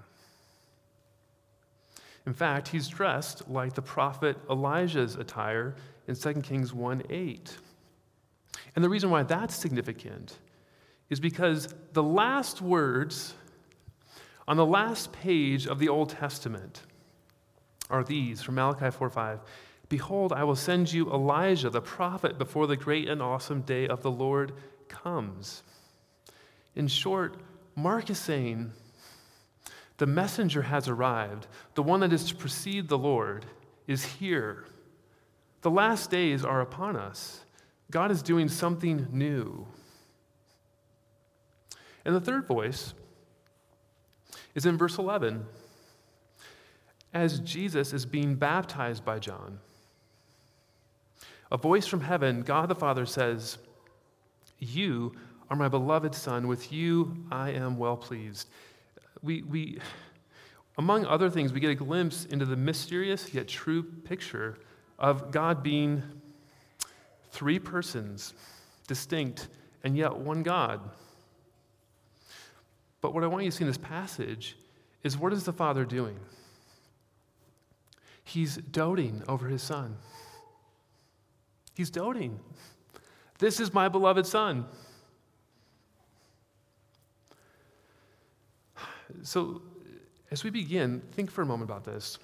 In 2.27 2.33
fact, 2.33 2.67
he's 2.67 2.87
dressed 2.87 3.49
like 3.49 3.73
the 3.73 3.81
prophet 3.81 4.37
Elijah's 4.49 5.15
attire 5.15 5.75
in 6.07 6.15
2 6.15 6.33
Kings 6.35 6.73
1 6.73 7.03
8. 7.09 7.57
And 8.75 8.85
the 8.85 8.89
reason 8.89 9.09
why 9.09 9.23
that's 9.23 9.55
significant 9.55 10.37
is 11.09 11.19
because 11.19 11.73
the 11.93 12.03
last 12.03 12.61
words 12.61 13.33
on 14.47 14.57
the 14.57 14.65
last 14.65 15.11
page 15.11 15.65
of 15.65 15.79
the 15.79 15.89
Old 15.89 16.09
Testament 16.09 16.83
are 17.89 18.03
these 18.03 18.43
from 18.43 18.55
Malachi 18.55 18.91
4 18.91 19.09
5. 19.09 19.39
Behold, 19.89 20.33
I 20.33 20.43
will 20.43 20.55
send 20.55 20.91
you 20.91 21.11
Elijah, 21.11 21.69
the 21.69 21.81
prophet, 21.81 22.37
before 22.37 22.67
the 22.67 22.75
great 22.75 23.07
and 23.07 23.21
awesome 23.21 23.61
day 23.61 23.87
of 23.87 24.01
the 24.01 24.11
Lord 24.11 24.53
comes. 24.89 25.63
In 26.75 26.87
short, 26.87 27.37
Mark 27.75 28.09
is 28.09 28.17
saying 28.17 28.71
the 29.97 30.05
messenger 30.05 30.63
has 30.63 30.87
arrived. 30.87 31.47
The 31.75 31.83
one 31.83 32.01
that 32.01 32.13
is 32.13 32.25
to 32.25 32.35
precede 32.35 32.87
the 32.87 32.97
Lord 32.97 33.45
is 33.87 34.03
here. 34.03 34.65
The 35.61 35.71
last 35.71 36.11
days 36.11 36.45
are 36.45 36.61
upon 36.61 36.95
us. 36.95 37.43
God 37.89 38.11
is 38.11 38.21
doing 38.21 38.49
something 38.49 39.07
new. 39.11 39.65
And 42.05 42.15
the 42.15 42.21
third 42.21 42.45
voice 42.45 42.93
is 44.53 44.65
in 44.65 44.77
verse 44.77 44.97
11 44.97 45.45
as 47.13 47.39
Jesus 47.39 47.93
is 47.93 48.05
being 48.05 48.35
baptized 48.35 49.03
by 49.03 49.19
John. 49.19 49.59
A 51.51 51.57
voice 51.57 51.87
from 51.87 52.01
heaven, 52.01 52.41
God 52.41 52.69
the 52.69 52.75
Father 52.75 53.05
says, 53.05 53.57
You 54.59 55.15
are 55.49 55.55
my 55.55 55.67
beloved 55.67 56.13
Son. 56.13 56.47
With 56.47 56.71
you 56.71 57.25
I 57.31 57.51
am 57.51 57.77
well 57.77 57.95
pleased. 57.95 58.49
We, 59.21 59.43
we, 59.43 59.79
among 60.77 61.05
other 61.05 61.29
things, 61.29 61.53
we 61.53 61.59
get 61.59 61.71
a 61.71 61.75
glimpse 61.75 62.25
into 62.25 62.45
the 62.45 62.57
mysterious 62.57 63.33
yet 63.33 63.47
true 63.47 63.83
picture 63.83 64.57
of 64.99 65.31
God 65.31 65.63
being 65.63 66.03
three 67.31 67.59
persons, 67.59 68.33
distinct, 68.87 69.47
and 69.83 69.95
yet 69.95 70.15
one 70.15 70.43
God. 70.43 70.81
But 72.99 73.13
what 73.13 73.23
I 73.23 73.27
want 73.27 73.45
you 73.45 73.51
to 73.51 73.57
see 73.57 73.63
in 73.63 73.69
this 73.69 73.77
passage 73.77 74.57
is 75.03 75.17
what 75.17 75.31
is 75.31 75.45
the 75.45 75.53
Father 75.53 75.85
doing? 75.85 76.19
He's 78.23 78.57
doting 78.57 79.23
over 79.29 79.47
his 79.47 79.61
son. 79.61 79.97
He's 81.77 81.91
doting. 81.91 82.39
This 83.37 83.59
is 83.59 83.71
my 83.71 83.87
beloved 83.87 84.25
son. 84.25 84.65
So, 89.21 89.61
as 90.31 90.43
we 90.43 90.49
begin, 90.49 91.03
think 91.11 91.29
for 91.29 91.43
a 91.43 91.45
moment 91.45 91.69
about 91.69 91.83
this. 91.83 92.17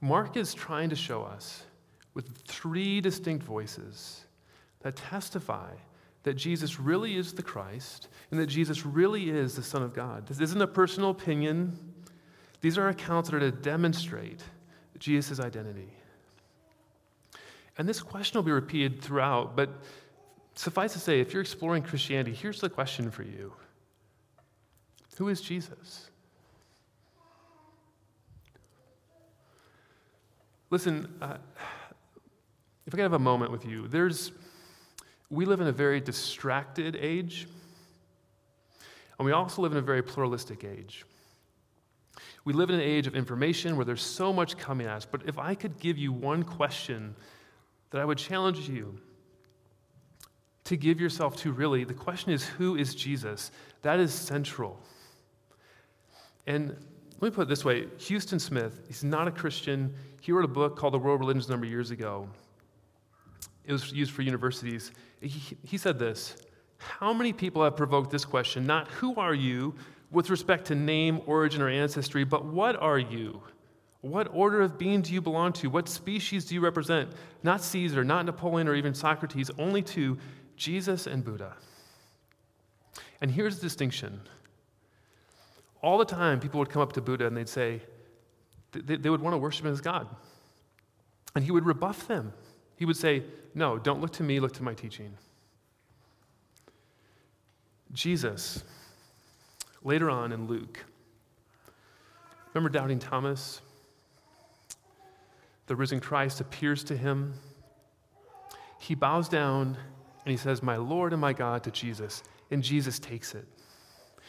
Mark 0.00 0.36
is 0.36 0.54
trying 0.54 0.90
to 0.90 0.96
show 0.96 1.22
us 1.22 1.62
with 2.14 2.36
three 2.38 3.00
distinct 3.00 3.44
voices 3.44 4.24
that 4.80 4.96
testify 4.96 5.70
that 6.24 6.34
Jesus 6.34 6.80
really 6.80 7.16
is 7.16 7.32
the 7.32 7.42
Christ 7.44 8.08
and 8.32 8.40
that 8.40 8.48
Jesus 8.48 8.84
really 8.84 9.30
is 9.30 9.54
the 9.54 9.62
Son 9.62 9.84
of 9.84 9.94
God. 9.94 10.26
This 10.26 10.40
isn't 10.40 10.60
a 10.60 10.66
personal 10.66 11.10
opinion, 11.10 11.78
these 12.60 12.76
are 12.76 12.88
accounts 12.88 13.30
that 13.30 13.36
are 13.36 13.40
to 13.40 13.52
demonstrate 13.52 14.42
Jesus' 14.98 15.38
identity. 15.38 15.90
And 17.78 17.88
this 17.88 18.00
question 18.00 18.38
will 18.38 18.44
be 18.44 18.52
repeated 18.52 19.00
throughout, 19.00 19.56
but 19.56 19.70
Suffice 20.54 20.92
to 20.92 20.98
say, 20.98 21.20
if 21.20 21.32
you're 21.32 21.42
exploring 21.42 21.82
Christianity, 21.82 22.34
here's 22.34 22.60
the 22.60 22.68
question 22.68 23.10
for 23.10 23.22
you 23.22 23.52
Who 25.16 25.28
is 25.28 25.40
Jesus? 25.40 26.10
Listen, 30.70 31.14
uh, 31.20 31.36
if 32.86 32.94
I 32.94 32.96
could 32.96 33.00
have 33.00 33.12
a 33.12 33.18
moment 33.18 33.52
with 33.52 33.66
you, 33.66 33.88
there's, 33.88 34.32
we 35.28 35.44
live 35.44 35.60
in 35.60 35.66
a 35.66 35.72
very 35.72 36.00
distracted 36.00 36.96
age, 36.96 37.46
and 39.18 39.26
we 39.26 39.32
also 39.32 39.60
live 39.60 39.72
in 39.72 39.78
a 39.78 39.82
very 39.82 40.02
pluralistic 40.02 40.64
age. 40.64 41.04
We 42.44 42.54
live 42.54 42.70
in 42.70 42.76
an 42.76 42.80
age 42.80 43.06
of 43.06 43.14
information 43.14 43.76
where 43.76 43.84
there's 43.84 44.02
so 44.02 44.32
much 44.32 44.56
coming 44.56 44.86
at 44.86 44.96
us, 44.96 45.04
but 45.04 45.22
if 45.26 45.38
I 45.38 45.54
could 45.54 45.78
give 45.78 45.98
you 45.98 46.10
one 46.10 46.42
question 46.42 47.14
that 47.92 48.00
I 48.00 48.04
would 48.04 48.18
challenge 48.18 48.68
you 48.68 48.98
to 50.64 50.76
give 50.76 51.00
yourself 51.00 51.36
to, 51.36 51.52
really, 51.52 51.84
the 51.84 51.94
question 51.94 52.32
is 52.32 52.44
who 52.44 52.76
is 52.76 52.94
Jesus? 52.94 53.52
That 53.82 54.00
is 54.00 54.12
central. 54.12 54.80
And 56.46 56.70
let 57.20 57.22
me 57.22 57.30
put 57.30 57.42
it 57.42 57.48
this 57.48 57.64
way 57.64 57.86
Huston 58.08 58.40
Smith, 58.40 58.80
he's 58.88 59.04
not 59.04 59.28
a 59.28 59.30
Christian. 59.30 59.94
He 60.20 60.32
wrote 60.32 60.44
a 60.44 60.48
book 60.48 60.76
called 60.76 60.94
The 60.94 60.98
World 60.98 61.20
Religions 61.20 61.48
number 61.48 61.66
years 61.66 61.90
ago. 61.90 62.28
It 63.64 63.72
was 63.72 63.92
used 63.92 64.12
for 64.12 64.22
universities. 64.22 64.90
He, 65.20 65.56
he 65.62 65.76
said 65.76 65.98
this 65.98 66.36
How 66.78 67.12
many 67.12 67.32
people 67.32 67.62
have 67.62 67.76
provoked 67.76 68.10
this 68.10 68.24
question? 68.24 68.66
Not 68.66 68.88
who 68.88 69.14
are 69.16 69.34
you 69.34 69.74
with 70.10 70.30
respect 70.30 70.66
to 70.66 70.74
name, 70.74 71.20
origin, 71.26 71.62
or 71.62 71.68
ancestry, 71.68 72.24
but 72.24 72.44
what 72.44 72.76
are 72.76 72.98
you? 72.98 73.42
What 74.02 74.28
order 74.32 74.60
of 74.60 74.78
being 74.78 75.00
do 75.00 75.14
you 75.14 75.20
belong 75.20 75.52
to? 75.54 75.70
What 75.70 75.88
species 75.88 76.44
do 76.44 76.54
you 76.54 76.60
represent? 76.60 77.10
Not 77.42 77.62
Caesar, 77.62 78.04
not 78.04 78.26
Napoleon, 78.26 78.68
or 78.68 78.74
even 78.74 78.94
Socrates, 78.94 79.50
only 79.58 79.80
to 79.82 80.18
Jesus 80.56 81.06
and 81.06 81.24
Buddha. 81.24 81.54
And 83.20 83.30
here's 83.30 83.56
the 83.56 83.62
distinction. 83.62 84.20
All 85.82 85.98
the 85.98 86.04
time, 86.04 86.40
people 86.40 86.58
would 86.58 86.68
come 86.68 86.82
up 86.82 86.92
to 86.94 87.00
Buddha 87.00 87.26
and 87.26 87.36
they'd 87.36 87.48
say, 87.48 87.80
they, 88.72 89.10
would 89.10 89.20
want 89.20 89.34
to 89.34 89.38
worship 89.38 89.64
him 89.64 89.72
as 89.72 89.80
God. 89.80 90.08
And 91.34 91.44
he 91.44 91.50
would 91.50 91.64
rebuff 91.64 92.08
them. 92.08 92.32
He 92.76 92.84
would 92.84 92.96
say, 92.96 93.22
No, 93.54 93.78
don't 93.78 94.00
look 94.00 94.12
to 94.14 94.22
me, 94.22 94.40
look 94.40 94.52
to 94.54 94.62
my 94.62 94.74
teaching. 94.74 95.14
Jesus, 97.92 98.64
later 99.82 100.10
on 100.10 100.32
in 100.32 100.46
Luke, 100.46 100.84
remember 102.52 102.70
doubting 102.70 102.98
Thomas? 102.98 103.60
The 105.66 105.76
risen 105.76 106.00
Christ 106.00 106.40
appears 106.40 106.84
to 106.84 106.96
him. 106.96 107.34
He 108.78 108.94
bows 108.94 109.28
down 109.28 109.76
and 110.24 110.30
he 110.30 110.36
says, 110.36 110.62
My 110.62 110.76
Lord 110.76 111.12
and 111.12 111.20
my 111.20 111.32
God 111.32 111.64
to 111.64 111.70
Jesus. 111.70 112.22
And 112.50 112.62
Jesus 112.62 112.98
takes 112.98 113.34
it. 113.34 113.46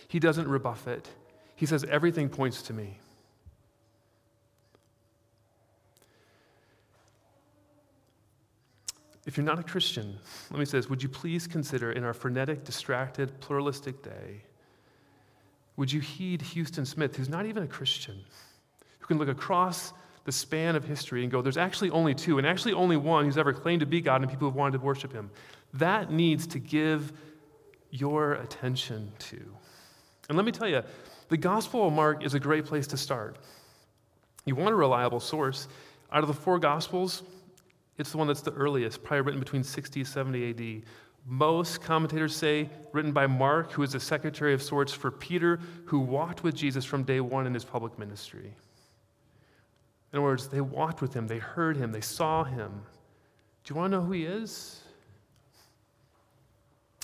He 0.08 0.20
doesn't 0.20 0.48
rebuff 0.48 0.88
it. 0.88 1.10
He 1.56 1.66
says, 1.66 1.84
Everything 1.86 2.30
points 2.30 2.62
to 2.64 2.74
me. 2.74 3.00
If 9.26 9.38
you're 9.38 9.46
not 9.46 9.60
a 9.60 9.64
Christian, 9.64 10.18
let 10.52 10.60
me 10.60 10.66
say 10.66 10.78
this 10.78 10.90
would 10.90 11.02
you 11.02 11.10
please 11.10 11.48
consider 11.48 11.92
in 11.92 12.04
our 12.04 12.14
frenetic, 12.14 12.64
distracted, 12.64 13.40
pluralistic 13.40 14.04
day, 14.04 14.44
would 15.78 15.92
you 15.92 16.02
heed 16.02 16.42
Huston 16.42 16.86
Smith, 16.86 17.16
who's 17.16 17.30
not 17.30 17.46
even 17.46 17.64
a 17.64 17.68
Christian, 17.68 18.20
who 19.00 19.08
can 19.08 19.18
look 19.18 19.30
across 19.30 19.94
the 20.26 20.32
span 20.32 20.76
of 20.76 20.86
history 20.86 21.24
and 21.24 21.32
go, 21.32 21.42
there's 21.42 21.58
actually 21.58 21.90
only 21.90 22.14
two, 22.14 22.38
and 22.38 22.48
actually 22.48 22.74
only 22.74 22.98
one 22.98 23.26
who's 23.26 23.38
ever 23.38 23.54
claimed 23.54 23.82
to 23.82 23.86
be 23.86 24.02
God 24.02 24.22
and 24.22 24.30
people 24.30 24.48
who've 24.48 24.56
wanted 24.56 24.78
to 24.78 24.84
worship 24.84 25.12
him. 25.12 25.30
That 25.74 26.12
needs 26.12 26.48
to 26.48 26.60
give 26.60 27.12
your 27.92 28.34
attention 28.34 29.12
to. 29.20 29.42
And 30.30 30.38
let 30.38 30.46
me 30.46 30.52
tell 30.52 30.68
you, 30.68 30.82
the 31.30 31.38
Gospel 31.38 31.88
of 31.88 31.94
Mark 31.94 32.24
is 32.24 32.34
a 32.34 32.40
great 32.40 32.66
place 32.66 32.88
to 32.88 32.98
start. 32.98 33.38
You 34.46 34.56
want 34.56 34.72
a 34.72 34.76
reliable 34.76 35.20
source. 35.20 35.68
Out 36.12 36.22
of 36.22 36.28
the 36.28 36.34
four 36.34 36.60
Gospels, 36.60 37.24
it's 37.98 38.12
the 38.12 38.18
one 38.18 38.28
that's 38.28 38.42
the 38.42 38.54
earliest, 38.54 39.04
probably 39.04 39.22
written 39.22 39.40
between 39.40 39.64
60 39.64 40.00
and 40.02 40.08
70 40.08 40.50
AD. 40.50 40.84
Most 41.26 41.82
commentators 41.82 42.36
say 42.36 42.70
written 42.92 43.12
by 43.12 43.28
Mark, 43.28 43.72
who 43.72 43.84
is 43.84 43.94
the 43.94 44.00
secretary 44.00 44.54
of 44.54 44.62
sorts 44.62 44.92
for 44.92 45.12
Peter, 45.12 45.60
who 45.86 46.00
walked 46.00 46.44
with 46.44 46.56
Jesus 46.56 46.84
from 46.84 47.04
day 47.04 47.20
one 47.20 47.48
in 47.48 47.54
his 47.54 47.64
public 47.64 47.98
ministry. 47.98 48.54
In 50.14 50.20
other 50.20 50.28
words, 50.28 50.48
they 50.48 50.62
walked 50.62 51.02
with 51.02 51.14
him, 51.14 51.28
they 51.28 51.40
heard 51.40 51.76
him, 51.76 51.92
they 51.92 52.02
saw 52.02 52.44
him. 52.44 52.84
Do 53.64 53.74
you 53.74 53.80
want 53.80 53.92
to 53.92 53.98
know 53.98 54.04
who 54.04 54.12
he 54.12 54.26
is? 54.26 54.80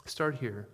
Start 0.06 0.36
here. 0.36 0.68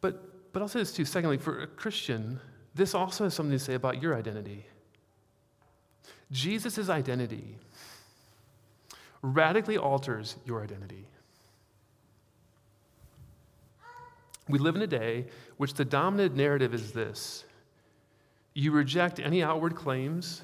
But, 0.00 0.52
but 0.52 0.62
I'll 0.62 0.68
say 0.68 0.78
this 0.78 0.92
too. 0.92 1.04
Secondly, 1.04 1.36
for 1.36 1.62
a 1.62 1.66
Christian, 1.66 2.38
this 2.76 2.94
also 2.94 3.24
has 3.24 3.34
something 3.34 3.58
to 3.58 3.58
say 3.58 3.74
about 3.74 4.00
your 4.00 4.14
identity. 4.14 4.66
Jesus' 6.30 6.88
identity 6.88 7.58
radically 9.22 9.76
alters 9.76 10.36
your 10.44 10.62
identity. 10.62 11.06
We 14.48 14.60
live 14.60 14.76
in 14.76 14.82
a 14.82 14.86
day 14.86 15.26
which 15.56 15.74
the 15.74 15.84
dominant 15.84 16.36
narrative 16.36 16.72
is 16.72 16.92
this 16.92 17.44
you 18.54 18.72
reject 18.72 19.20
any 19.20 19.42
outward 19.42 19.74
claims, 19.74 20.42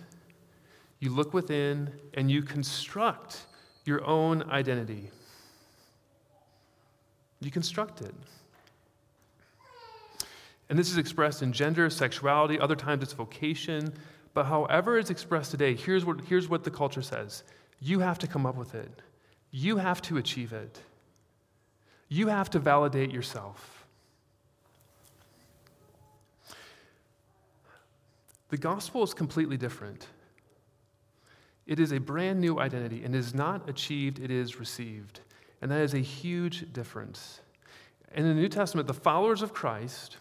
you 1.02 1.10
look 1.10 1.34
within, 1.34 1.90
and 2.14 2.30
you 2.30 2.42
construct 2.42 3.46
your 3.84 4.06
own 4.06 4.44
identity. 4.44 5.10
You 7.40 7.50
construct 7.50 8.02
it. 8.02 8.14
And 10.70 10.78
this 10.78 10.92
is 10.92 10.98
expressed 10.98 11.42
in 11.42 11.52
gender, 11.52 11.90
sexuality, 11.90 12.56
other 12.60 12.76
times 12.76 13.02
it's 13.02 13.14
vocation. 13.14 13.92
But 14.32 14.46
however 14.46 14.96
it's 14.96 15.10
expressed 15.10 15.50
today, 15.50 15.74
here's 15.74 16.04
what, 16.04 16.20
here's 16.20 16.48
what 16.48 16.62
the 16.62 16.70
culture 16.70 17.02
says 17.02 17.42
you 17.80 17.98
have 17.98 18.20
to 18.20 18.28
come 18.28 18.46
up 18.46 18.54
with 18.54 18.76
it, 18.76 19.02
you 19.50 19.78
have 19.78 20.00
to 20.02 20.18
achieve 20.18 20.52
it, 20.52 20.78
you 22.08 22.28
have 22.28 22.48
to 22.50 22.60
validate 22.60 23.10
yourself. 23.10 23.86
The 28.50 28.56
gospel 28.56 29.02
is 29.02 29.12
completely 29.12 29.56
different. 29.56 30.06
It 31.72 31.80
is 31.80 31.90
a 31.90 31.98
brand 31.98 32.38
new 32.38 32.60
identity 32.60 33.02
and 33.02 33.14
is 33.14 33.34
not 33.34 33.66
achieved, 33.66 34.18
it 34.18 34.30
is 34.30 34.60
received. 34.60 35.20
And 35.62 35.70
that 35.70 35.80
is 35.80 35.94
a 35.94 36.00
huge 36.00 36.70
difference. 36.70 37.40
In 38.14 38.28
the 38.28 38.34
New 38.34 38.50
Testament, 38.50 38.86
the 38.86 38.92
followers 38.92 39.40
of 39.40 39.54
Christ 39.54 40.18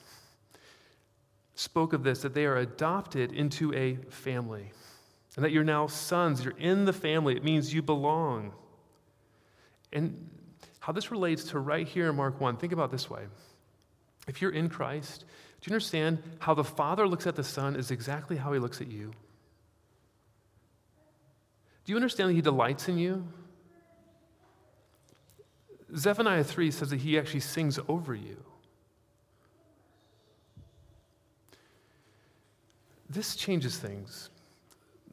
spoke 1.56 1.92
of 1.92 2.04
this 2.04 2.22
that 2.22 2.34
they 2.34 2.46
are 2.46 2.56
adopted 2.56 3.34
into 3.34 3.74
a 3.74 3.98
family 4.10 4.72
and 5.36 5.44
that 5.44 5.52
you're 5.52 5.66
now 5.66 5.88
sons. 5.88 6.42
You're 6.46 6.58
in 6.58 6.86
the 6.86 6.94
family. 6.94 7.36
It 7.36 7.44
means 7.44 7.74
you 7.74 7.82
belong. 7.82 8.54
And 9.92 10.30
how 10.80 10.94
this 10.94 11.12
relates 11.12 11.44
to 11.50 11.60
right 11.60 11.86
here 11.86 12.10
in 12.10 12.16
Mark 12.16 12.40
1, 12.40 12.56
think 12.56 12.72
about 12.72 12.92
this 12.92 13.10
way. 13.10 13.24
If 14.26 14.42
you're 14.42 14.52
in 14.52 14.70
Christ, 14.70 15.26
do 15.60 15.70
you 15.70 15.74
understand 15.74 16.24
how 16.40 16.54
the 16.54 16.64
Father 16.64 17.06
looks 17.06 17.28
at 17.28 17.36
the 17.36 17.44
Son 17.44 17.76
is 17.76 17.92
exactly 17.92 18.38
how 18.38 18.54
he 18.54 18.60
looks 18.60 18.80
at 18.80 18.88
you? 18.88 19.12
You 21.92 21.98
understand 21.98 22.30
that 22.30 22.36
he 22.36 22.42
delights 22.42 22.88
in 22.88 22.98
you? 22.98 23.28
Zephaniah 25.94 26.42
3 26.42 26.72
says 26.72 26.90
that 26.92 27.02
he 27.02 27.20
actually 27.20 27.42
sings 27.42 27.78
over 27.90 28.16
you. 28.16 28.38
This 33.10 33.36
changes 33.36 33.78
things. 33.78 34.30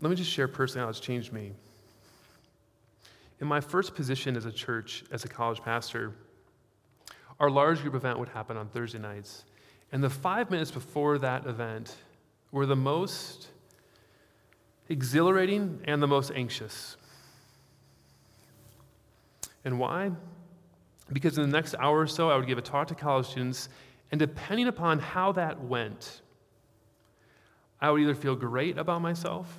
Let 0.01 0.09
me 0.09 0.15
just 0.15 0.31
share 0.31 0.47
personally 0.47 0.85
how 0.85 0.89
it's 0.89 1.01
changed 1.01 1.33
me. 1.33 1.51
In 3.41 3.49
my 3.49 3.61
first 3.61 3.97
position 3.97 4.37
as 4.37 4.45
a 4.45 4.53
church, 4.53 5.03
as 5.11 5.25
a 5.25 5.29
college 5.29 5.61
pastor, 5.61 6.15
our 7.41 7.51
large 7.51 7.83
group 7.83 7.97
event 7.97 8.21
would 8.21 8.29
happen 8.29 8.57
on 8.57 8.69
Thursday 8.69 9.01
nights. 9.01 9.47
And 9.91 10.01
the 10.01 10.11
five 10.11 10.49
minutes 10.49 10.71
before 10.71 11.19
that 11.19 11.45
event 11.45 11.97
were 12.53 12.67
the 12.67 12.77
most 12.77 13.49
exhilarating 14.89 15.81
and 15.85 16.03
the 16.03 16.07
most 16.07 16.31
anxious. 16.35 16.97
And 19.65 19.79
why? 19.79 20.13
Because 21.13 21.37
in 21.39 21.51
the 21.51 21.57
next 21.57 21.75
hour 21.79 22.01
or 22.01 22.07
so, 22.07 22.31
I 22.31 22.37
would 22.37 22.47
give 22.47 22.59
a 22.59 22.63
talk 22.63 22.89
to 22.89 22.95
college 22.95 23.27
students, 23.27 23.69
and 24.11 24.19
depending 24.19 24.69
upon 24.69 24.99
how 24.99 25.33
that 25.33 25.61
went, 25.61 26.23
I 27.81 27.91
would 27.91 28.01
either 28.01 28.15
feel 28.15 28.35
great 28.35 28.79
about 28.79 29.03
myself 29.03 29.55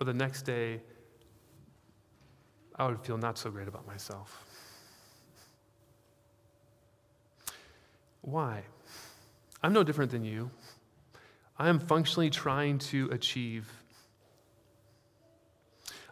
or 0.00 0.04
the 0.04 0.14
next 0.14 0.42
day, 0.42 0.80
I 2.76 2.86
would 2.86 3.00
feel 3.00 3.18
not 3.18 3.38
so 3.38 3.50
great 3.50 3.68
about 3.68 3.86
myself. 3.86 4.44
Why? 8.20 8.62
I'm 9.62 9.72
no 9.72 9.82
different 9.82 10.10
than 10.10 10.24
you. 10.24 10.50
I 11.58 11.68
am 11.68 11.78
functionally 11.78 12.28
trying 12.28 12.78
to 12.78 13.08
achieve. 13.10 13.70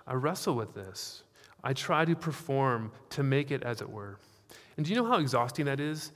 I 0.06 0.14
wrestle 0.14 0.54
with 0.54 0.74
this. 0.74 1.22
I 1.62 1.72
try 1.72 2.04
to 2.04 2.14
perform 2.14 2.92
to 3.10 3.22
make 3.22 3.50
it, 3.50 3.62
as 3.62 3.80
it 3.80 3.88
were. 3.88 4.18
And 4.76 4.84
do 4.84 4.92
you 4.92 4.96
know 4.96 5.06
how 5.06 5.18
exhausting 5.18 5.64
that 5.66 5.80
is? 5.80 6.12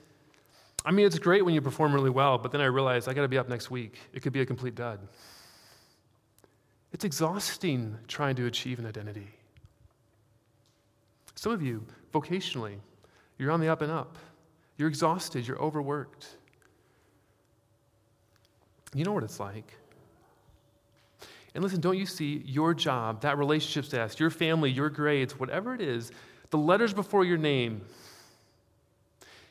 I 0.85 0.90
mean, 0.90 1.07
it's 1.07 1.18
great 1.18 1.44
when 1.44 1.55
you 1.55 1.61
perform 1.61 1.92
really 1.94 2.11
well, 2.11 2.38
but 2.38 2.53
then 2.53 2.61
I 2.61 2.66
realize 2.66 3.09
I 3.09 3.14
got 3.14 3.22
to 3.22 3.29
be 3.29 3.38
up 3.38 3.48
next 3.48 3.70
week. 3.70 3.98
It 4.12 4.20
could 4.22 4.33
be 4.33 4.40
a 4.40 4.46
complete 4.46 4.74
dud. 4.74 5.01
It's 6.92 7.05
exhausting 7.05 7.96
trying 8.07 8.37
to 8.37 8.46
achieve 8.46 8.79
an 8.79 8.87
identity. 8.87 9.29
Some 11.35 11.53
of 11.53 11.62
you, 11.62 11.85
vocationally, 12.12 12.77
you're 13.38 13.51
on 13.51 13.61
the 13.61 13.68
up 13.68 13.83
and 13.83 13.92
up. 13.92 14.18
You're 14.77 14.88
exhausted, 14.88 15.46
you're 15.46 15.61
overworked. 15.61 16.27
You 18.94 19.05
know 19.05 19.12
what 19.12 19.24
it's 19.24 19.40
like. 19.40 19.74
And 21.59 21.64
listen, 21.64 21.81
don't 21.81 21.99
you 21.99 22.07
see 22.07 22.40
your 22.47 22.73
job, 22.73 23.23
that 23.23 23.37
relationship 23.37 23.85
status, 23.85 24.21
your 24.21 24.31
family, 24.31 24.71
your 24.71 24.88
grades, 24.88 25.40
whatever 25.40 25.75
it 25.75 25.81
is, 25.81 26.12
the 26.51 26.57
letters 26.57 26.94
before 26.94 27.25
your 27.25 27.37
name, 27.37 27.81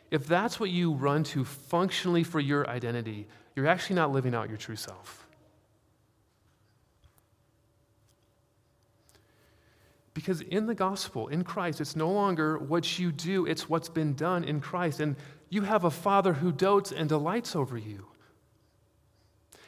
if 0.10 0.26
that's 0.26 0.58
what 0.58 0.70
you 0.70 0.93
run 0.93 1.26
to 1.26 1.43
functionally 1.43 2.24
for 2.24 2.39
your 2.39 2.65
identity, 2.70 3.28
you're 3.58 3.67
actually 3.67 3.98
not 3.98 4.13
living 4.13 4.34
out 4.34 4.48
your 4.48 4.58
true 4.58 4.78
self. 4.78 5.28
Because 10.13 10.39
in 10.39 10.65
the 10.65 10.76
gospel, 10.76 11.28
in 11.28 11.43
Christ, 11.43 11.82
it's 11.82 11.98
no 11.98 12.10
longer 12.10 12.58
what 12.58 12.98
you 12.98 13.12
do, 13.12 13.46
it's 13.46 13.67
what's 13.67 13.89
been 13.89 14.13
done 14.13 14.46
in 14.46 14.62
Christ. 14.62 15.02
And 15.02 15.17
you 15.50 15.63
have 15.63 15.84
a 15.84 15.91
Father 15.91 16.32
who 16.32 16.54
dotes 16.54 16.93
and 16.93 17.10
delights 17.10 17.54
over 17.54 17.78
you. 17.78 18.06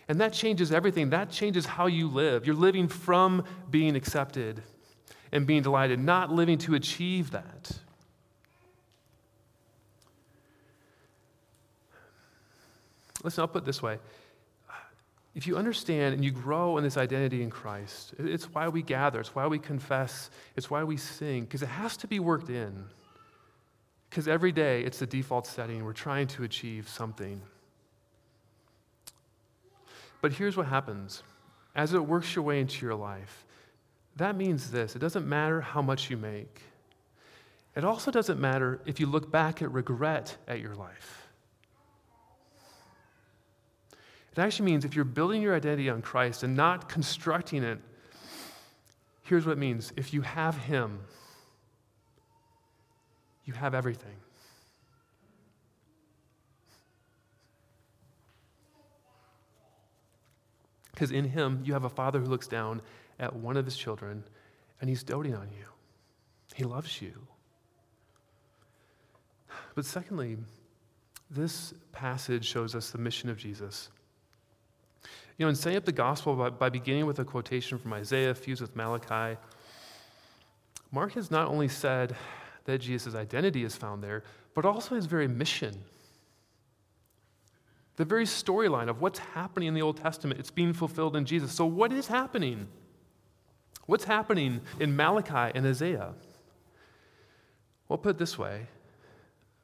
And 0.09 0.19
that 0.19 0.33
changes 0.33 0.71
everything. 0.71 1.11
That 1.11 1.29
changes 1.29 1.67
how 1.67 1.85
you 1.85 2.07
live. 2.07 2.45
You're 2.45 2.55
living 2.55 2.87
from 2.87 3.43
being 3.69 3.95
accepted 3.95 4.63
and 5.31 5.45
being 5.45 5.61
delighted, 5.61 5.99
not 5.99 6.31
living 6.31 6.57
to 6.57 6.73
achieve 6.73 7.31
that. 7.31 7.71
Listen, 13.23 13.41
I'll 13.41 13.47
put 13.47 13.63
it 13.63 13.65
this 13.65 13.83
way. 13.83 13.99
If 15.35 15.45
you 15.45 15.57
understand 15.57 16.15
and 16.15 16.25
you 16.25 16.31
grow 16.31 16.77
in 16.79 16.83
this 16.83 16.97
identity 16.97 17.43
in 17.43 17.51
Christ, 17.51 18.15
it's 18.17 18.45
why 18.45 18.67
we 18.67 18.81
gather, 18.81 19.19
it's 19.19 19.35
why 19.35 19.45
we 19.45 19.59
confess, 19.59 20.31
it's 20.55 20.71
why 20.71 20.83
we 20.83 20.97
sing, 20.97 21.43
because 21.43 21.61
it 21.61 21.67
has 21.67 21.95
to 21.97 22.07
be 22.07 22.19
worked 22.19 22.49
in. 22.49 22.85
Because 24.09 24.27
every 24.27 24.51
day 24.51 24.81
it's 24.81 24.97
the 24.97 25.05
default 25.05 25.45
setting. 25.45 25.85
We're 25.85 25.93
trying 25.93 26.27
to 26.29 26.43
achieve 26.43 26.89
something. 26.89 27.41
But 30.21 30.33
here's 30.33 30.57
what 30.57 30.67
happens 30.67 31.23
as 31.75 31.93
it 31.93 31.99
works 31.99 32.35
your 32.35 32.43
way 32.43 32.59
into 32.59 32.85
your 32.85 32.95
life, 32.95 33.45
that 34.15 34.35
means 34.35 34.71
this 34.71 34.95
it 34.95 34.99
doesn't 34.99 35.27
matter 35.27 35.61
how 35.61 35.81
much 35.81 36.09
you 36.09 36.17
make. 36.17 36.61
It 37.75 37.85
also 37.85 38.11
doesn't 38.11 38.39
matter 38.39 38.81
if 38.85 38.99
you 38.99 39.05
look 39.05 39.31
back 39.31 39.61
at 39.61 39.71
regret 39.71 40.35
at 40.47 40.59
your 40.59 40.75
life. 40.75 41.27
It 44.31 44.39
actually 44.39 44.65
means 44.65 44.85
if 44.85 44.95
you're 44.95 45.05
building 45.05 45.41
your 45.41 45.55
identity 45.55 45.89
on 45.89 46.01
Christ 46.01 46.43
and 46.43 46.55
not 46.55 46.89
constructing 46.89 47.63
it, 47.63 47.79
here's 49.23 49.45
what 49.45 49.53
it 49.53 49.57
means 49.57 49.93
if 49.95 50.13
you 50.13 50.21
have 50.21 50.57
Him, 50.57 50.99
you 53.45 53.53
have 53.53 53.73
everything. 53.73 54.15
Because 60.99 61.11
in 61.13 61.23
him, 61.23 61.61
you 61.63 61.71
have 61.71 61.85
a 61.85 61.89
father 61.89 62.19
who 62.19 62.25
looks 62.25 62.45
down 62.45 62.81
at 63.21 63.33
one 63.33 63.55
of 63.55 63.63
his 63.63 63.77
children 63.77 64.21
and 64.81 64.89
he's 64.89 65.01
doting 65.01 65.33
on 65.33 65.47
you. 65.57 65.63
He 66.53 66.65
loves 66.65 67.01
you. 67.01 67.13
But 69.75 69.85
secondly, 69.85 70.35
this 71.31 71.73
passage 71.93 72.43
shows 72.43 72.75
us 72.75 72.91
the 72.91 72.97
mission 72.97 73.29
of 73.29 73.37
Jesus. 73.37 73.87
You 75.37 75.45
know, 75.45 75.49
in 75.49 75.55
setting 75.55 75.77
up 75.77 75.85
the 75.85 75.93
gospel 75.93 76.35
by, 76.35 76.49
by 76.49 76.67
beginning 76.67 77.05
with 77.05 77.19
a 77.19 77.25
quotation 77.25 77.77
from 77.77 77.93
Isaiah 77.93 78.35
fused 78.35 78.61
with 78.61 78.75
Malachi, 78.75 79.39
Mark 80.91 81.13
has 81.13 81.31
not 81.31 81.47
only 81.47 81.69
said 81.69 82.13
that 82.65 82.79
Jesus' 82.79 83.15
identity 83.15 83.63
is 83.63 83.73
found 83.73 84.03
there, 84.03 84.23
but 84.53 84.65
also 84.65 84.95
his 84.95 85.05
very 85.05 85.29
mission. 85.29 85.81
The 87.99 88.05
very 88.05 88.23
storyline 88.23 88.87
of 88.87 89.01
what's 89.01 89.19
happening 89.19 89.67
in 89.67 89.73
the 89.73 89.81
Old 89.81 89.97
Testament, 89.97 90.39
it's 90.39 90.51
being 90.51 90.71
fulfilled 90.71 91.17
in 91.17 91.25
Jesus. 91.25 91.51
So, 91.51 91.65
what 91.65 91.91
is 91.91 92.07
happening? 92.07 92.69
What's 93.87 94.05
happening 94.05 94.61
in 94.79 94.95
Malachi 94.95 95.51
and 95.53 95.67
Isaiah? 95.67 96.13
Well, 97.89 97.97
put 97.97 98.11
it 98.11 98.17
this 98.17 98.37
way 98.37 98.67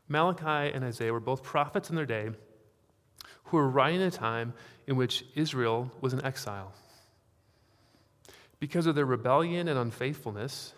Malachi 0.10 0.74
and 0.76 0.84
Isaiah 0.84 1.14
were 1.14 1.22
both 1.22 1.44
prophets 1.44 1.90
in 1.90 1.96
their 1.96 2.06
day 2.06 2.30
who 3.46 3.56
were 3.56 3.70
writing 3.70 4.02
in 4.02 4.08
a 4.08 4.12
time 4.12 4.54
in 4.86 4.98
which 4.98 5.24
Israel 5.36 5.90
was 6.02 6.12
in 6.12 6.22
exile. 6.26 6.74
Because 8.60 8.86
of 8.86 8.96
their 8.96 9.06
rebellion 9.06 9.70
and 9.70 9.80
unfaithfulness, 9.80 10.74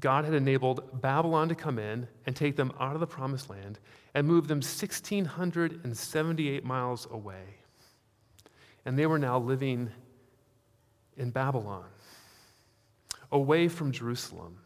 God 0.00 0.24
had 0.24 0.34
enabled 0.34 1.00
Babylon 1.00 1.48
to 1.48 1.54
come 1.54 1.78
in 1.78 2.08
and 2.26 2.36
take 2.36 2.56
them 2.56 2.72
out 2.78 2.94
of 2.94 3.00
the 3.00 3.06
promised 3.06 3.50
land 3.50 3.78
and 4.14 4.26
move 4.26 4.48
them 4.48 4.58
1,678 4.58 6.64
miles 6.64 7.06
away. 7.10 7.42
And 8.84 8.98
they 8.98 9.06
were 9.06 9.18
now 9.18 9.38
living 9.38 9.90
in 11.16 11.30
Babylon, 11.30 11.84
away 13.32 13.68
from 13.68 13.92
Jerusalem. 13.92 14.58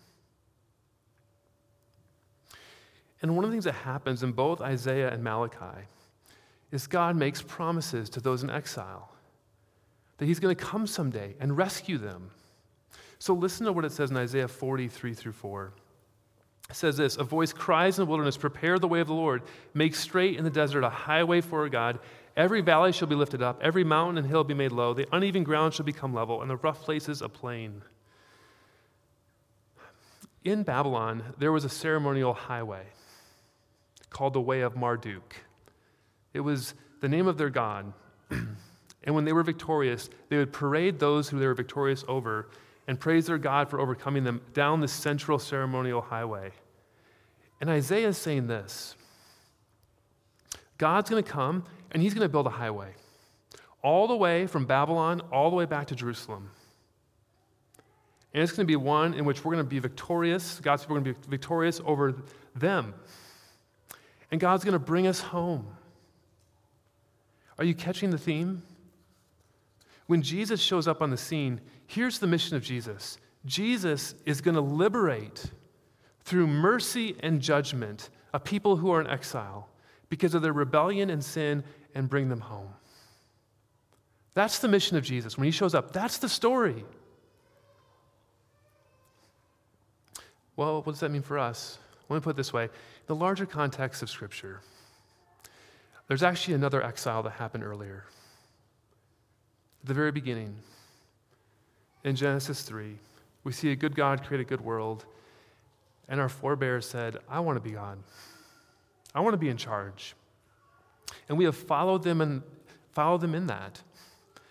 And 3.23 3.35
one 3.35 3.45
of 3.45 3.51
the 3.51 3.55
things 3.55 3.64
that 3.64 3.73
happens 3.73 4.23
in 4.23 4.33
both 4.33 4.61
Isaiah 4.61 5.11
and 5.11 5.25
Malachi 5.25 5.87
is 6.71 6.87
God 6.87 7.16
makes 7.16 7.40
promises 7.40 8.11
to 8.11 8.21
those 8.21 8.42
in 8.42 8.51
exile 8.51 9.09
that 10.18 10.27
He's 10.27 10.40
going 10.40 10.55
to 10.55 10.62
come 10.62 10.87
someday 10.87 11.35
and 11.40 11.57
rescue 11.57 11.99
them. 11.99 12.31
So 13.23 13.35
listen 13.35 13.67
to 13.67 13.73
what 13.73 13.85
it 13.85 13.93
says 13.93 14.11
in 14.11 14.17
Isaiah 14.17 14.49
43 14.49 15.15
through 15.15 15.31
4. 15.31 15.73
It 16.69 16.75
says 16.75 16.97
this 16.97 17.17
A 17.19 17.23
voice 17.23 17.53
cries 17.53 17.97
in 17.97 18.05
the 18.05 18.09
wilderness, 18.09 18.37
Prepare 18.37 18.81
the 18.81 18.89
way 18.89 18.99
of 18.99 19.07
the 19.07 19.15
Lord, 19.15 19.43
make 19.75 19.95
straight 19.95 20.37
in 20.37 20.43
the 20.43 20.51
desert 20.51 20.83
a 20.83 20.91
highway 20.91 21.41
for 21.41 21.61
our 21.61 21.69
God. 21.69 22.01
Every 22.37 22.63
valley 22.63 22.91
shall 22.91 23.07
be 23.07 23.15
lifted 23.15 23.41
up, 23.41 23.61
every 23.63 23.85
mountain 23.85 24.19
and 24.19 24.27
hill 24.27 24.43
be 24.43 24.55
made 24.55 24.73
low, 24.73 24.93
the 24.93 25.07
uneven 25.13 25.45
ground 25.45 25.73
shall 25.73 25.87
become 25.87 26.13
level, 26.13 26.43
and 26.43 26.51
the 26.51 26.57
rough 26.57 26.81
places 26.81 27.23
a 27.23 27.29
plain. 27.29 27.83
In 30.43 30.65
Babylon, 30.65 31.23
there 31.39 31.53
was 31.53 31.65
a 31.65 31.69
ceremonial 31.69 32.35
highway 32.35 32.87
called 34.11 34.33
the 34.33 34.41
Way 34.41 34.63
of 34.63 34.75
Marduk. 34.75 35.37
It 36.35 36.41
was 36.41 36.75
the 37.01 37.09
name 37.09 37.29
of 37.29 37.39
their 37.39 37.51
god. 37.51 37.93
and 38.31 39.15
when 39.15 39.25
they 39.25 39.33
were 39.33 39.45
victorious, 39.45 40.11
they 40.29 40.39
would 40.39 40.53
parade 40.53 40.99
those 40.99 41.29
who 41.29 41.39
they 41.39 41.47
were 41.47 41.55
victorious 41.55 42.05
over 42.09 42.49
and 42.87 42.99
praise 42.99 43.27
their 43.27 43.38
God 43.38 43.68
for 43.68 43.81
overcoming 43.81 44.25
them 44.25 44.40
down 44.55 44.81
the 44.81 44.88
central 44.88 45.38
ceremonial 45.38 46.01
highway. 46.01 46.53
And 47.61 47.71
Isaiah 47.71 48.09
is 48.09 48.18
saying 48.18 48.49
this 48.49 48.97
God's 50.79 51.11
going 51.11 51.23
to 51.23 51.31
come 51.31 51.64
and 51.92 52.03
he's 52.03 52.14
going 52.14 52.25
to 52.25 52.33
build 52.33 52.47
a 52.47 52.51
highway 52.51 52.95
all 53.83 54.07
the 54.07 54.16
way 54.16 54.47
from 54.47 54.64
Babylon 54.64 55.21
all 55.33 55.51
the 55.51 55.57
way 55.57 55.64
back 55.64 55.88
to 55.88 55.95
Jerusalem. 55.95 56.51
And 58.35 58.42
it's 58.42 58.53
going 58.53 58.66
to 58.66 58.71
be 58.71 58.77
one 58.77 59.12
in 59.14 59.25
which 59.25 59.45
we're 59.45 59.53
going 59.53 59.64
to 59.64 59.68
be 59.68 59.79
victorious. 59.79 60.59
God's 60.61 60.83
people 60.83 60.97
are 60.97 61.01
going 61.01 61.14
to 61.14 61.21
be 61.21 61.31
victorious 61.31 61.81
over 61.85 62.14
them. 62.55 62.95
And 64.31 64.40
God's 64.40 64.64
going 64.64 64.73
to 64.73 64.79
bring 64.79 65.07
us 65.07 65.21
home. 65.21 65.66
Are 67.59 67.64
you 67.64 67.75
catching 67.75 68.11
the 68.11 68.18
theme? 68.18 68.62
When 70.07 70.23
Jesus 70.23 70.61
shows 70.61 70.88
up 70.88 71.03
on 71.03 71.11
the 71.11 71.16
scene, 71.16 71.61
here's 71.92 72.18
the 72.18 72.26
mission 72.26 72.57
of 72.57 72.62
Jesus 72.62 73.18
Jesus 73.44 74.14
is 74.24 74.40
going 74.40 74.55
to 74.55 74.61
liberate 74.61 75.44
through 76.24 76.46
mercy 76.46 77.16
and 77.20 77.40
judgment 77.40 78.11
a 78.33 78.40
people 78.40 78.76
who 78.76 78.90
are 78.92 79.00
in 79.00 79.07
exile 79.07 79.68
because 80.09 80.35
of 80.35 80.42
their 80.42 80.52
rebellion 80.52 81.11
and 81.11 81.22
sin 81.22 81.62
and 81.94 82.09
bring 82.09 82.28
them 82.28 82.40
home. 82.40 82.68
That's 84.35 84.61
the 84.61 84.68
mission 84.68 84.96
of 84.96 85.05
Jesus. 85.05 85.37
When 85.37 85.44
he 85.44 85.50
shows 85.50 85.74
up, 85.74 85.92
that's 85.92 86.18
the 86.18 86.28
story. 86.28 86.85
Well, 90.57 90.83
what 90.83 90.92
does 90.92 91.00
that 91.00 91.11
mean 91.11 91.22
for 91.22 91.38
us? 91.38 91.78
Let 92.09 92.16
me 92.16 92.20
put 92.20 92.31
it 92.31 92.37
this 92.37 92.52
way 92.52 92.64
in 92.64 92.70
the 93.07 93.14
larger 93.14 93.46
context 93.46 94.02
of 94.02 94.09
Scripture, 94.09 94.61
there's 96.09 96.22
actually 96.22 96.55
another 96.55 96.83
exile 96.83 97.22
that 97.24 97.33
happened 97.33 97.64
earlier. 97.64 98.05
At 99.83 99.88
the 99.88 99.94
very 99.94 100.12
beginning, 100.12 100.57
in 102.05 102.17
Genesis 102.17 102.62
3, 102.62 102.97
we 103.45 103.53
see 103.53 103.71
a 103.71 103.77
good 103.77 103.95
God 103.95 104.25
create 104.25 104.41
a 104.41 104.45
good 104.45 104.61
world, 104.61 105.05
and 106.09 106.21
our 106.21 106.29
forebears 106.29 106.88
said, 106.88 107.19
I 107.29 107.41
want 107.41 107.57
to 107.57 107.61
be 107.61 107.73
God. 107.73 107.99
I 109.15 109.21
want 109.21 109.35
to 109.35 109.38
be 109.38 109.49
in 109.49 109.57
charge. 109.57 110.15
And 111.29 111.38
we 111.38 111.45
have 111.45 111.57
followed 111.57 112.03
them 112.03 112.21
and 112.21 112.43
followed 112.93 113.21
them 113.21 113.35
in 113.35 113.47
that. 113.47 113.81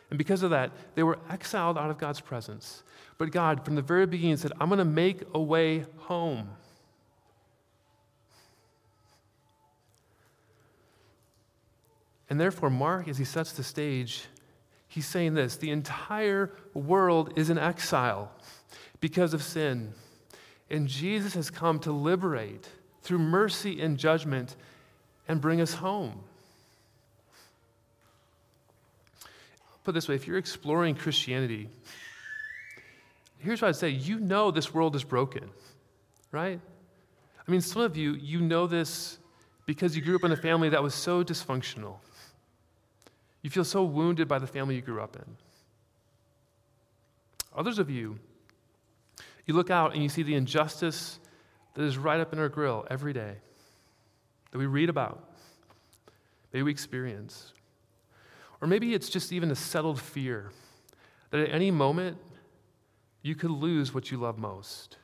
And 0.10 0.18
because 0.18 0.44
of 0.44 0.50
that, 0.52 0.72
they 0.96 1.04
were 1.04 1.18
exiled 1.30 1.78
out 1.78 1.90
of 1.90 1.98
God's 1.98 2.20
presence. 2.20 2.84
But 3.18 3.32
God, 3.32 3.64
from 3.64 3.76
the 3.76 3.82
very 3.82 4.06
beginning, 4.06 4.38
said, 4.38 4.52
I'm 4.60 4.68
going 4.68 4.80
to 4.80 4.86
make 4.86 5.24
a 5.34 5.40
way 5.40 5.86
home. 5.98 6.50
And 12.30 12.40
therefore, 12.40 12.70
Mark, 12.70 13.08
as 13.08 13.18
he 13.18 13.26
sets 13.26 13.52
the 13.52 13.64
stage, 13.64 14.26
he's 14.92 15.08
saying 15.08 15.34
this 15.36 15.56
the 15.56 15.72
entire 15.72 16.52
world 16.74 17.34
is 17.38 17.50
in 17.50 17.58
exile 17.58 18.30
because 19.00 19.34
of 19.34 19.42
sin. 19.42 19.94
And 20.70 20.88
Jesus 20.88 21.34
has 21.34 21.50
come 21.50 21.80
to 21.80 21.92
liberate 21.92 22.68
through 23.02 23.20
mercy 23.20 23.82
and 23.82 23.98
judgment 23.98 24.56
and 25.28 25.40
bring 25.40 25.62
us 25.62 25.74
home. 25.74 26.24
Put 29.84 29.94
this 29.94 30.10
way 30.10 30.16
if 30.16 30.28
you're 30.28 30.38
exploring 30.38 30.96
Christianity, 30.96 31.70
here's 33.40 33.62
what 33.62 33.70
I'd 33.70 33.76
say 33.78 33.90
you 33.90 34.20
know 34.20 34.52
this 34.52 34.74
world 34.74 34.96
is 34.96 35.06
broken, 35.06 35.50
right? 36.32 36.60
I 37.48 37.52
mean, 37.52 37.62
some 37.62 37.82
of 37.82 37.96
you, 37.96 38.14
you 38.14 38.42
know 38.42 38.68
this 38.68 39.18
because 39.66 39.96
you 39.96 40.02
grew 40.02 40.16
up 40.16 40.24
in 40.26 40.34
a 40.34 40.38
family 40.38 40.70
that 40.70 40.84
was 40.84 40.94
so 40.94 41.24
dysfunctional. 41.24 41.96
You 43.42 43.50
feel 43.50 43.66
so 43.66 43.84
wounded 43.84 44.28
by 44.28 44.40
the 44.40 44.48
family 44.48 44.76
you 44.76 44.82
grew 44.82 45.02
up 45.02 45.16
in. 45.16 45.38
Others 47.56 47.80
of 47.80 47.90
you, 47.90 48.20
you 49.46 49.54
look 49.54 49.70
out 49.70 49.94
and 49.94 50.04
you 50.04 50.10
see 50.10 50.24
the 50.24 50.36
injustice 50.36 51.20
that 51.74 51.84
is 51.84 51.98
right 51.98 52.20
up 52.20 52.34
in 52.34 52.40
our 52.40 52.50
grill 52.50 52.86
every 52.90 53.14
day 53.14 53.36
that 54.52 54.58
we 54.58 54.66
read 54.66 54.90
about, 54.90 55.30
maybe 56.54 56.64
we 56.64 56.72
experience. 56.72 57.54
Or 58.60 58.68
maybe 58.68 58.94
it's 58.94 59.10
just 59.10 59.32
even 59.32 59.50
a 59.50 59.56
settled 59.56 60.00
fear 60.00 60.52
that 61.32 61.40
at 61.40 61.54
any 61.54 61.72
moment 61.72 62.18
you 63.24 63.36
could 63.36 63.52
lose 63.52 63.94
what 63.94 64.12
you 64.12 64.18
love 64.18 64.38
most. 64.38 64.98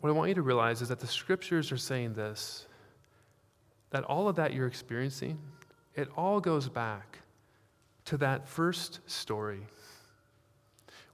What 0.00 0.10
I 0.10 0.12
want 0.12 0.28
you 0.28 0.34
to 0.34 0.42
realize 0.42 0.82
is 0.82 0.88
that 0.88 1.00
the 1.00 1.06
scriptures 1.06 1.72
are 1.72 1.76
saying 1.76 2.14
this 2.14 2.66
that 3.92 4.04
all 4.04 4.28
of 4.28 4.36
that 4.36 4.52
you're 4.52 4.66
experiencing, 4.66 5.38
it 5.94 6.08
all 6.16 6.40
goes 6.40 6.68
back 6.68 7.18
to 8.06 8.16
that 8.16 8.48
first 8.48 9.00
story 9.06 9.60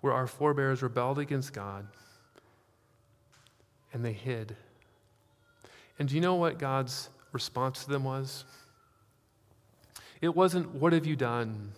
where 0.00 0.12
our 0.12 0.26
forebears 0.26 0.82
rebelled 0.82 1.18
against 1.18 1.52
God 1.52 1.86
and 3.92 4.04
they 4.04 4.12
hid. 4.12 4.56
And 5.98 6.08
do 6.08 6.14
you 6.14 6.20
know 6.20 6.36
what 6.36 6.58
God's 6.58 7.10
response 7.32 7.84
to 7.84 7.90
them 7.90 8.04
was? 8.04 8.44
It 10.20 10.34
wasn't, 10.34 10.74
What 10.74 10.92
have 10.92 11.06
you 11.06 11.16
done? 11.16 11.72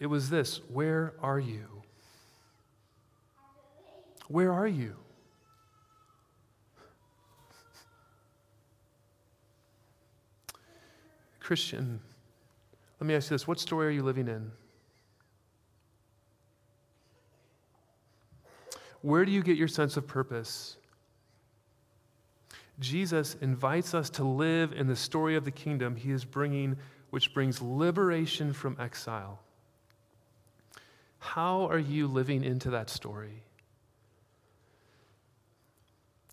It 0.00 0.06
was 0.06 0.30
this 0.30 0.60
Where 0.68 1.14
are 1.22 1.38
you? 1.38 1.64
Where 4.26 4.52
are 4.52 4.66
you? 4.66 4.96
Christian, 11.48 11.98
let 13.00 13.06
me 13.06 13.14
ask 13.14 13.30
you 13.30 13.34
this 13.34 13.48
what 13.48 13.58
story 13.58 13.86
are 13.86 13.90
you 13.90 14.02
living 14.02 14.28
in? 14.28 14.50
Where 19.00 19.24
do 19.24 19.32
you 19.32 19.42
get 19.42 19.56
your 19.56 19.66
sense 19.66 19.96
of 19.96 20.06
purpose? 20.06 20.76
Jesus 22.80 23.34
invites 23.40 23.94
us 23.94 24.10
to 24.10 24.24
live 24.24 24.74
in 24.74 24.88
the 24.88 24.94
story 24.94 25.36
of 25.36 25.46
the 25.46 25.50
kingdom 25.50 25.96
he 25.96 26.10
is 26.10 26.22
bringing, 26.22 26.76
which 27.08 27.32
brings 27.32 27.62
liberation 27.62 28.52
from 28.52 28.76
exile. 28.78 29.40
How 31.18 31.66
are 31.68 31.78
you 31.78 32.08
living 32.08 32.44
into 32.44 32.68
that 32.72 32.90
story? 32.90 33.42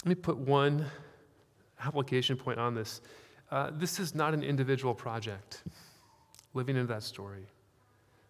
Let 0.04 0.10
me 0.10 0.16
put 0.16 0.36
one 0.36 0.86
application 1.80 2.36
point 2.36 2.60
on 2.60 2.76
this. 2.76 3.00
Uh, 3.52 3.72
this 3.74 4.00
is 4.00 4.16
not 4.16 4.34
an 4.34 4.44
individual 4.44 4.94
project, 4.94 5.64
living 6.54 6.76
into 6.76 6.88
that 6.88 7.04
story. 7.04 7.46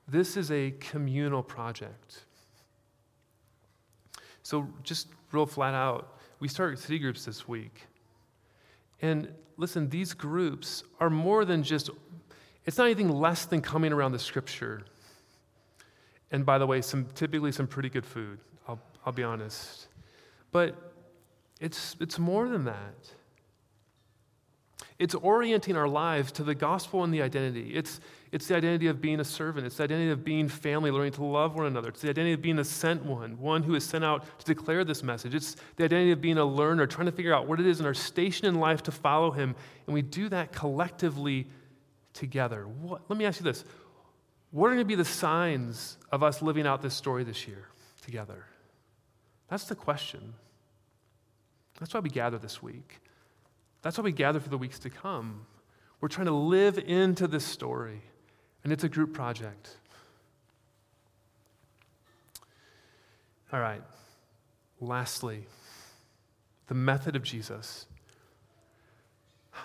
This 0.07 0.37
is 0.37 0.51
a 0.51 0.71
communal 0.79 1.41
project. 1.41 2.25
So, 4.43 4.67
just 4.83 5.07
real 5.31 5.45
flat 5.45 5.73
out, 5.73 6.19
we 6.39 6.47
start 6.47 6.77
city 6.77 6.99
groups 6.99 7.25
this 7.25 7.47
week. 7.47 7.81
And 9.01 9.29
listen, 9.57 9.89
these 9.89 10.13
groups 10.13 10.83
are 10.99 11.09
more 11.09 11.45
than 11.45 11.63
just, 11.63 11.89
it's 12.65 12.77
not 12.77 12.85
anything 12.85 13.09
less 13.09 13.45
than 13.45 13.61
coming 13.61 13.91
around 13.91 14.11
the 14.11 14.19
scripture. 14.19 14.83
And 16.31 16.45
by 16.45 16.57
the 16.57 16.67
way, 16.67 16.81
some 16.81 17.07
typically 17.15 17.51
some 17.51 17.67
pretty 17.67 17.89
good 17.89 18.05
food, 18.05 18.39
I'll, 18.67 18.79
I'll 19.05 19.13
be 19.13 19.23
honest. 19.23 19.87
But 20.51 20.75
it's, 21.59 21.95
it's 21.99 22.19
more 22.19 22.47
than 22.47 22.65
that. 22.65 22.95
It's 24.97 25.13
orienting 25.13 25.75
our 25.75 25.89
lives 25.89 26.31
to 26.33 26.43
the 26.43 26.55
gospel 26.55 27.03
and 27.03 27.13
the 27.13 27.21
identity. 27.21 27.75
It's, 27.75 27.99
it's 28.31 28.47
the 28.47 28.55
identity 28.55 28.87
of 28.87 29.01
being 29.01 29.19
a 29.19 29.25
servant. 29.25 29.65
It's 29.65 29.75
the 29.75 29.83
identity 29.83 30.09
of 30.09 30.23
being 30.23 30.47
family, 30.47 30.89
learning 30.89 31.11
to 31.13 31.23
love 31.25 31.55
one 31.55 31.65
another. 31.65 31.89
It's 31.89 32.01
the 32.01 32.09
identity 32.09 32.33
of 32.33 32.41
being 32.41 32.59
a 32.59 32.63
sent 32.63 33.03
one, 33.03 33.37
one 33.37 33.61
who 33.61 33.75
is 33.75 33.83
sent 33.83 34.05
out 34.05 34.23
to 34.39 34.45
declare 34.45 34.85
this 34.85 35.03
message. 35.03 35.35
It's 35.35 35.57
the 35.75 35.83
identity 35.83 36.11
of 36.11 36.21
being 36.21 36.37
a 36.37 36.45
learner, 36.45 36.87
trying 36.87 37.07
to 37.07 37.11
figure 37.11 37.33
out 37.33 37.45
what 37.45 37.59
it 37.59 37.65
is 37.65 37.81
in 37.81 37.85
our 37.85 37.93
station 37.93 38.47
in 38.47 38.55
life 38.55 38.83
to 38.83 38.91
follow 38.91 39.31
him. 39.31 39.53
And 39.85 39.93
we 39.93 40.01
do 40.01 40.29
that 40.29 40.53
collectively 40.53 41.47
together. 42.13 42.65
What, 42.65 43.01
let 43.09 43.19
me 43.19 43.25
ask 43.25 43.41
you 43.41 43.43
this 43.43 43.65
What 44.51 44.67
are 44.67 44.75
going 44.75 44.79
to 44.79 44.85
be 44.85 44.95
the 44.95 45.03
signs 45.03 45.97
of 46.09 46.23
us 46.23 46.41
living 46.41 46.65
out 46.65 46.81
this 46.81 46.93
story 46.93 47.25
this 47.25 47.49
year 47.49 47.67
together? 48.01 48.45
That's 49.49 49.65
the 49.65 49.75
question. 49.75 50.35
That's 51.81 51.93
why 51.93 51.99
we 51.99 52.09
gather 52.09 52.37
this 52.37 52.63
week. 52.63 53.01
That's 53.85 53.99
why 53.99 54.03
we 54.05 54.11
gather 54.13 54.39
for 54.39 54.49
the 54.49 54.57
weeks 54.57 54.79
to 54.79 54.89
come. 54.89 55.45
We're 56.01 56.07
trying 56.07 56.25
to 56.25 56.33
live 56.33 56.79
into 56.79 57.27
this 57.27 57.45
story, 57.45 58.01
and 58.63 58.73
it's 58.73 58.83
a 58.83 58.89
group 58.89 59.13
project. 59.13 59.77
All 63.53 63.59
right. 63.59 63.83
Lastly, 64.81 65.45
the 66.65 66.73
method 66.73 67.15
of 67.15 67.21
Jesus. 67.21 67.85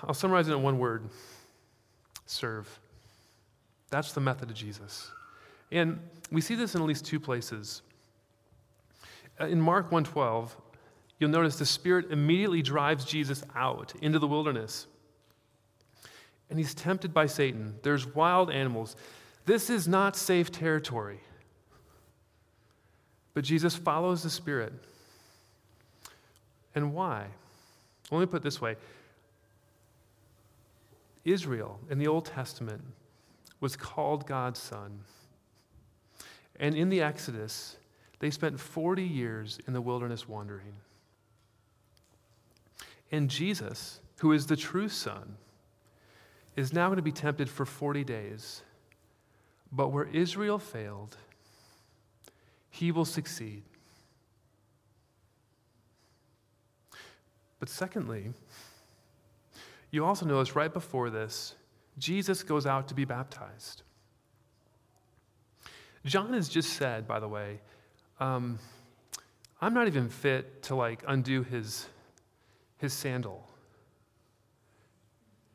I'll 0.05 0.13
summarize 0.13 0.49
it 0.49 0.53
in 0.53 0.63
one 0.63 0.79
word 0.79 1.09
serve. 2.27 2.79
That's 3.89 4.13
the 4.13 4.21
method 4.21 4.51
of 4.51 4.55
Jesus. 4.55 5.11
And 5.73 5.99
we 6.31 6.43
see 6.43 6.57
this 6.57 6.75
in 6.75 6.83
at 6.83 6.87
least 6.87 7.07
two 7.07 7.21
places. 7.21 7.81
Uh, 9.41 9.47
in 9.47 9.63
Mark 9.63 9.91
1:12, 9.91 10.51
you'll 11.21 11.31
notice 11.31 11.57
the 11.57 11.67
Spirit 11.67 12.11
immediately 12.11 12.63
drives 12.63 13.05
Jesus 13.05 13.45
out 13.55 13.93
into 14.03 14.19
the 14.19 14.27
wilderness. 14.27 14.89
And 16.49 16.59
he's 16.59 16.75
tempted 16.75 17.15
by 17.15 17.27
Satan. 17.27 17.77
There's 17.83 18.13
wild 18.13 18.51
animals. 18.51 18.97
This 19.47 19.71
is 19.71 19.87
not 19.87 20.17
safe 20.17 20.51
territory. 20.51 21.21
But 23.35 23.45
Jesus 23.45 23.77
follows 23.77 24.25
the 24.25 24.31
Spirit. 24.31 24.73
And 26.75 26.93
why? 26.93 27.27
Let 28.11 28.19
me 28.19 28.27
put 28.27 28.39
it 28.39 28.43
this 28.43 28.61
way 28.61 28.77
Israel 31.25 31.79
in 31.89 31.99
the 31.99 32.09
Old 32.09 32.25
Testament 32.25 32.83
was 33.61 33.77
called 33.77 34.27
God's 34.27 34.59
son. 34.59 35.01
And 36.59 36.75
in 36.75 36.89
the 36.89 37.01
Exodus, 37.01 37.77
they 38.19 38.31
spent 38.31 38.59
40 38.59 39.03
years 39.03 39.59
in 39.67 39.73
the 39.73 39.81
wilderness 39.81 40.29
wandering. 40.29 40.75
And 43.11 43.29
Jesus, 43.29 44.01
who 44.21 44.33
is 44.33 44.47
the 44.47 44.57
true 44.57 44.89
Son, 44.89 45.37
is 46.57 46.73
now 46.73 46.87
going 46.87 46.97
to 46.97 47.03
be 47.03 47.13
tempted 47.13 47.49
for 47.49 47.65
40 47.65 48.05
days. 48.05 48.63
But 49.73 49.89
where 49.89 50.09
Israel 50.09 50.59
failed, 50.59 51.17
he 52.71 52.93
will 52.93 53.05
succeed. 53.05 53.63
But 57.59 57.69
secondly, 57.69 58.33
you 59.91 60.05
also 60.05 60.25
notice 60.25 60.57
right 60.57 60.73
before 60.73 61.11
this, 61.11 61.55
Jesus 61.99 62.43
goes 62.43 62.67
out 62.67 62.89
to 62.89 62.95
be 62.95 63.05
baptized. 63.05 63.83
John 66.05 66.33
has 66.33 66.49
just 66.49 66.75
said, 66.75 67.07
by 67.07 67.21
the 67.21 67.29
way, 67.29 67.61
um, 68.19 68.59
I'm 69.61 69.75
not 69.75 69.87
even 69.87 70.09
fit 70.09 70.63
to 70.65 70.75
like 70.75 71.03
undo 71.07 71.43
his 71.43 71.87
his 72.81 72.93
sandal. 72.93 73.47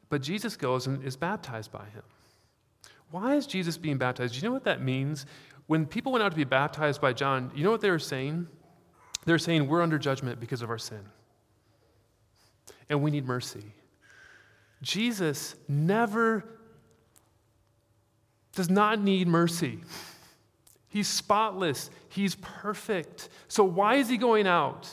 But 0.10 0.22
Jesus 0.22 0.56
goes 0.56 0.88
and 0.88 1.04
is 1.04 1.16
baptized 1.16 1.72
by 1.72 1.86
him. 1.86 2.04
Why 3.12 3.36
is 3.36 3.48
Jesus 3.48 3.78
being 3.78 3.98
baptized? 3.98 4.34
Do 4.34 4.40
you 4.40 4.48
know 4.48 4.54
what 4.54 4.64
that 4.66 4.82
means? 4.82 5.26
When 5.68 5.86
people 5.86 6.12
went 6.12 6.24
out 6.24 6.32
to 6.32 6.38
be 6.38 6.44
baptized 6.44 7.02
by 7.02 7.14
John, 7.14 7.52
you 7.56 7.64
know 7.64 7.72
what 7.72 7.82
they 7.82 7.90
were 7.90 8.00
saying? 8.00 8.48
They're 9.26 9.40
saying, 9.40 9.68
We're 9.68 9.82
under 9.82 9.98
judgment 9.98 10.40
because 10.40 10.62
of 10.62 10.70
our 10.70 10.78
sin. 10.78 11.02
And 12.90 13.02
we 13.02 13.10
need 13.10 13.26
mercy. 13.26 13.64
Jesus 14.82 15.56
never 15.68 16.46
does 18.54 18.70
not 18.70 19.02
need 19.02 19.28
mercy. 19.28 19.80
He's 20.88 21.08
spotless, 21.08 21.90
he's 22.10 22.36
perfect. 22.36 23.30
So, 23.48 23.64
why 23.64 23.96
is 23.96 24.08
he 24.08 24.18
going 24.18 24.48
out? 24.48 24.90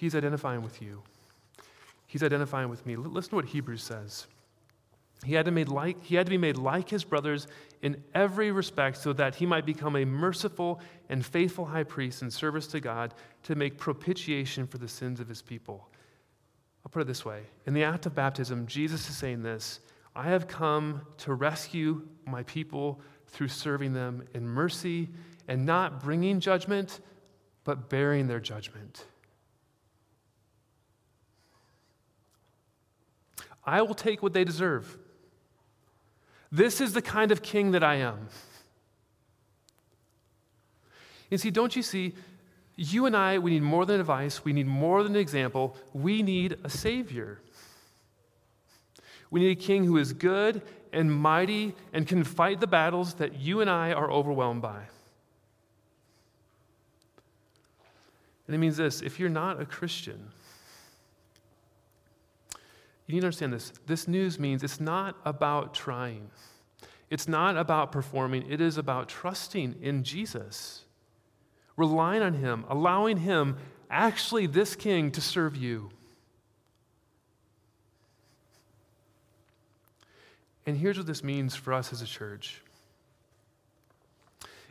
He's 0.00 0.14
identifying 0.14 0.62
with 0.62 0.80
you. 0.80 1.02
He's 2.06 2.22
identifying 2.22 2.70
with 2.70 2.86
me. 2.86 2.96
Listen 2.96 3.28
to 3.30 3.36
what 3.36 3.44
Hebrews 3.44 3.82
says. 3.82 4.26
He 5.26 5.34
had, 5.34 5.44
to 5.44 5.50
made 5.50 5.68
like, 5.68 6.02
he 6.02 6.14
had 6.14 6.24
to 6.24 6.30
be 6.30 6.38
made 6.38 6.56
like 6.56 6.88
his 6.88 7.04
brothers 7.04 7.46
in 7.82 8.02
every 8.14 8.50
respect 8.50 8.96
so 8.96 9.12
that 9.12 9.34
he 9.34 9.44
might 9.44 9.66
become 9.66 9.96
a 9.96 10.06
merciful 10.06 10.80
and 11.10 11.24
faithful 11.24 11.66
high 11.66 11.82
priest 11.82 12.22
in 12.22 12.30
service 12.30 12.66
to 12.68 12.80
God 12.80 13.12
to 13.42 13.54
make 13.54 13.76
propitiation 13.76 14.66
for 14.66 14.78
the 14.78 14.88
sins 14.88 15.20
of 15.20 15.28
his 15.28 15.42
people. 15.42 15.86
I'll 16.82 16.90
put 16.90 17.02
it 17.02 17.06
this 17.06 17.26
way 17.26 17.42
In 17.66 17.74
the 17.74 17.84
act 17.84 18.06
of 18.06 18.14
baptism, 18.14 18.66
Jesus 18.66 19.06
is 19.06 19.18
saying 19.18 19.42
this 19.42 19.80
I 20.16 20.30
have 20.30 20.48
come 20.48 21.02
to 21.18 21.34
rescue 21.34 22.08
my 22.24 22.42
people 22.44 23.02
through 23.26 23.48
serving 23.48 23.92
them 23.92 24.26
in 24.32 24.48
mercy 24.48 25.10
and 25.46 25.66
not 25.66 26.02
bringing 26.02 26.40
judgment, 26.40 27.00
but 27.64 27.90
bearing 27.90 28.28
their 28.28 28.40
judgment. 28.40 29.04
I 33.70 33.82
will 33.82 33.94
take 33.94 34.20
what 34.20 34.32
they 34.32 34.42
deserve. 34.42 34.98
This 36.50 36.80
is 36.80 36.92
the 36.92 37.00
kind 37.00 37.30
of 37.30 37.40
king 37.40 37.70
that 37.70 37.84
I 37.84 37.94
am. 37.96 38.26
And 41.30 41.40
see, 41.40 41.52
don't 41.52 41.76
you 41.76 41.82
see, 41.82 42.14
you 42.74 43.06
and 43.06 43.16
I, 43.16 43.38
we 43.38 43.52
need 43.52 43.62
more 43.62 43.86
than 43.86 44.00
advice, 44.00 44.44
we 44.44 44.52
need 44.52 44.66
more 44.66 45.04
than 45.04 45.14
an 45.14 45.20
example, 45.20 45.76
we 45.92 46.20
need 46.20 46.58
a 46.64 46.68
savior. 46.68 47.38
We 49.30 49.38
need 49.38 49.56
a 49.56 49.60
king 49.60 49.84
who 49.84 49.98
is 49.98 50.12
good 50.12 50.62
and 50.92 51.12
mighty 51.12 51.76
and 51.92 52.08
can 52.08 52.24
fight 52.24 52.58
the 52.58 52.66
battles 52.66 53.14
that 53.14 53.38
you 53.38 53.60
and 53.60 53.70
I 53.70 53.92
are 53.92 54.10
overwhelmed 54.10 54.62
by. 54.62 54.80
And 58.48 58.56
it 58.56 58.58
means 58.58 58.78
this 58.78 59.00
if 59.00 59.20
you're 59.20 59.28
not 59.28 59.60
a 59.60 59.64
Christian, 59.64 60.32
you 63.10 63.16
need 63.16 63.22
to 63.22 63.26
understand 63.26 63.52
this. 63.52 63.72
This 63.86 64.06
news 64.06 64.38
means 64.38 64.62
it's 64.62 64.80
not 64.80 65.16
about 65.24 65.74
trying, 65.74 66.30
it's 67.10 67.26
not 67.26 67.56
about 67.56 67.90
performing, 67.90 68.48
it 68.50 68.60
is 68.60 68.78
about 68.78 69.08
trusting 69.08 69.76
in 69.82 70.04
Jesus, 70.04 70.84
relying 71.76 72.22
on 72.22 72.34
Him, 72.34 72.64
allowing 72.68 73.16
Him, 73.16 73.56
actually, 73.90 74.46
this 74.46 74.76
King, 74.76 75.10
to 75.10 75.20
serve 75.20 75.56
you. 75.56 75.90
And 80.66 80.76
here's 80.76 80.96
what 80.96 81.06
this 81.06 81.24
means 81.24 81.56
for 81.56 81.72
us 81.72 81.92
as 81.92 82.02
a 82.02 82.06
church 82.06 82.62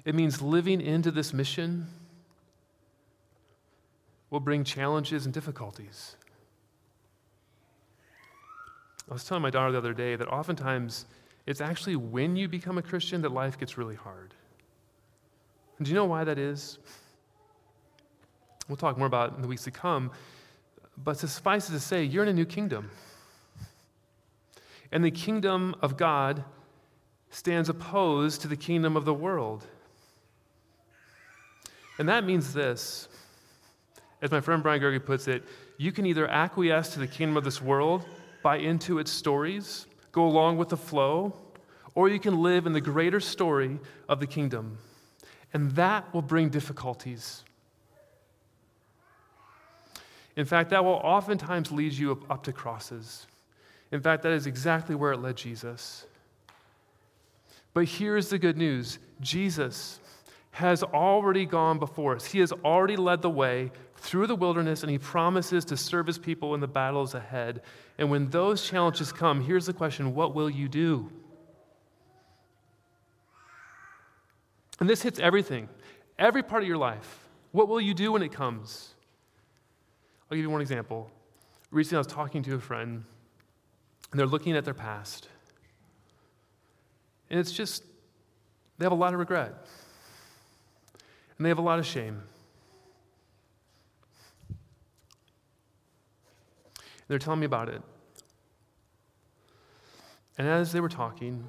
it 0.06 0.16
means 0.16 0.42
living 0.42 0.80
into 0.80 1.12
this 1.12 1.34
mission 1.34 1.88
will 4.30 4.40
bring 4.40 4.64
challenges 4.64 5.26
and 5.26 5.34
difficulties. 5.34 6.16
I 9.10 9.14
was 9.14 9.24
telling 9.24 9.42
my 9.42 9.50
daughter 9.50 9.72
the 9.72 9.78
other 9.78 9.94
day 9.94 10.16
that 10.16 10.28
oftentimes 10.28 11.06
it's 11.46 11.62
actually 11.62 11.96
when 11.96 12.36
you 12.36 12.48
become 12.48 12.78
a 12.78 12.82
Christian 12.82 13.22
that 13.24 13.32
life 13.32 13.58
gets 13.58 13.78
really 13.78 13.96
hard. 13.96 14.36
And 15.78 15.86
do 15.86 15.90
you 15.90 15.96
know 15.96 16.06
why 16.06 16.24
that 16.24 16.38
is? 16.38 16.78
We'll 18.68 18.78
talk 18.78 18.98
more 18.98 19.08
about 19.08 19.36
in 19.36 19.42
the 19.42 19.48
weeks 19.48 19.64
to 19.64 19.72
come. 19.72 20.12
But 20.96 21.18
suffice 21.18 21.70
it 21.70 21.72
to 21.74 21.80
say, 21.80 22.04
you're 22.04 22.24
in 22.24 22.30
a 22.30 22.34
new 22.34 22.46
kingdom. 22.46 22.92
And 24.92 25.04
the 25.04 25.12
kingdom 25.12 25.76
of 25.82 25.98
God 25.98 26.44
stands 27.32 27.70
opposed 27.70 28.42
to 28.42 28.48
the 28.48 28.58
kingdom 28.58 28.96
of 28.96 29.06
the 29.06 29.14
world. 29.14 29.66
And 31.98 32.10
that 32.10 32.26
means 32.26 32.54
this. 32.54 33.08
As 34.22 34.32
my 34.32 34.42
friend 34.42 34.62
Brian 34.62 34.80
Gregory 34.80 35.00
puts 35.00 35.28
it, 35.28 35.44
you 35.78 35.92
can 35.92 36.06
either 36.06 36.28
acquiesce 36.28 36.94
to 36.94 37.00
the 37.00 37.08
kingdom 37.08 37.38
of 37.38 37.44
this 37.44 37.62
world 37.62 38.06
buy 38.42 38.58
into 38.58 39.00
its 39.00 39.12
stories, 39.12 39.86
go 40.12 40.26
along 40.26 40.58
with 40.58 40.70
the 40.70 40.78
flow, 40.78 41.34
or 41.96 42.10
you 42.10 42.20
can 42.20 42.42
live 42.42 42.66
in 42.66 42.74
the 42.74 42.82
greater 42.82 43.20
story 43.20 43.80
of 44.08 44.20
the 44.20 44.28
kingdom. 44.28 44.78
And 45.54 45.72
that 45.72 46.14
will 46.14 46.22
bring 46.22 46.50
difficulties. 46.50 47.44
In 50.36 50.46
fact, 50.46 50.70
that 50.70 50.86
will 50.86 51.02
oftentimes 51.04 51.72
lead 51.72 51.94
you 51.94 52.14
up, 52.14 52.32
up 52.32 52.44
to 52.44 52.54
crosses. 52.54 53.28
In 53.92 54.02
fact, 54.02 54.24
that 54.24 54.32
is 54.32 54.46
exactly 54.46 54.96
where 54.96 55.12
it 55.12 55.18
led 55.18 55.36
Jesus. 55.36 56.06
But 57.74 57.86
here's 57.86 58.30
the 58.30 58.40
good 58.40 58.58
news 58.58 59.00
Jesus 59.20 60.00
has 60.52 60.84
already 60.84 61.46
gone 61.46 61.80
before 61.80 62.16
us. 62.16 62.26
He 62.26 62.40
has 62.40 62.52
already 62.52 62.96
led 62.96 63.22
the 63.22 63.30
way 63.30 63.72
through 64.00 64.28
the 64.28 64.36
wilderness, 64.36 64.82
and 64.82 64.90
he 64.90 64.98
promises 64.98 65.66
to 65.66 65.78
serve 65.78 66.08
his 66.08 66.18
people 66.18 66.56
in 66.56 66.62
the 66.62 66.68
battles 66.68 67.14
ahead. 67.14 67.62
And 67.98 68.10
when 68.10 68.30
those 68.30 68.66
challenges 68.66 69.12
come, 69.12 69.42
here's 69.42 69.66
the 69.66 69.74
question 69.74 70.16
what 70.16 70.34
will 70.34 70.50
you 70.50 70.68
do? 70.68 71.12
And 74.80 74.90
this 74.90 75.02
hits 75.02 75.20
everything, 75.20 75.68
every 76.18 76.42
part 76.42 76.64
of 76.64 76.68
your 76.68 76.78
life. 76.78 77.28
What 77.52 77.68
will 77.68 77.82
you 77.82 77.94
do 77.94 78.14
when 78.14 78.22
it 78.22 78.32
comes? 78.32 78.94
I'll 80.30 80.36
give 80.36 80.44
you 80.44 80.50
one 80.50 80.62
example. 80.62 81.12
Recently, 81.72 81.98
I 81.98 82.00
was 82.00 82.08
talking 82.08 82.42
to 82.44 82.56
a 82.56 82.60
friend, 82.60 83.04
and 84.12 84.20
they're 84.20 84.28
looking 84.28 84.56
at 84.56 84.64
their 84.64 84.74
past. 84.74 85.28
And 87.30 87.40
it's 87.40 87.52
just, 87.52 87.84
they 88.78 88.86
have 88.86 88.92
a 88.92 88.96
lot 88.96 89.14
of 89.14 89.20
regret, 89.20 89.54
and 91.38 91.46
they 91.46 91.50
have 91.50 91.58
a 91.58 91.64
lot 91.64 91.80
of 91.80 91.86
shame. 91.86 92.22
They're 97.10 97.20
telling 97.20 97.42
me 97.42 97.46
about 97.46 97.68
it. 97.68 97.82
And 100.38 100.48
as 100.48 100.72
they 100.72 100.80
were 100.80 100.88
talking, 100.88 101.46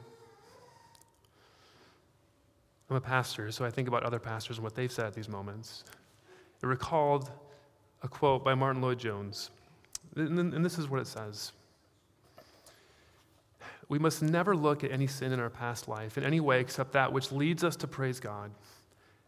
I'm 2.88 2.96
a 2.96 3.00
pastor, 3.00 3.52
so 3.52 3.64
I 3.64 3.70
think 3.70 3.86
about 3.86 4.02
other 4.02 4.18
pastors 4.18 4.56
and 4.56 4.64
what 4.64 4.74
they've 4.74 4.90
said 4.90 5.06
at 5.06 5.14
these 5.14 5.28
moments. 5.28 5.84
It 6.60 6.66
recalled 6.66 7.30
a 8.02 8.08
quote 8.08 8.42
by 8.42 8.54
Martyn 8.54 8.82
Lloyd-Jones. 8.82 9.50
And 10.16 10.64
this 10.64 10.76
is 10.76 10.88
what 10.88 10.98
it 10.98 11.06
says 11.06 11.52
We 13.88 14.00
must 14.00 14.22
never 14.22 14.56
look 14.56 14.82
at 14.82 14.90
any 14.90 15.06
sin 15.06 15.30
in 15.30 15.38
our 15.38 15.50
past 15.50 15.86
life 15.86 16.18
in 16.18 16.24
any 16.24 16.40
way 16.40 16.58
except 16.60 16.92
that 16.92 17.12
which 17.12 17.30
leads 17.30 17.62
us 17.62 17.76
to 17.76 17.86
praise 17.86 18.18
God 18.18 18.50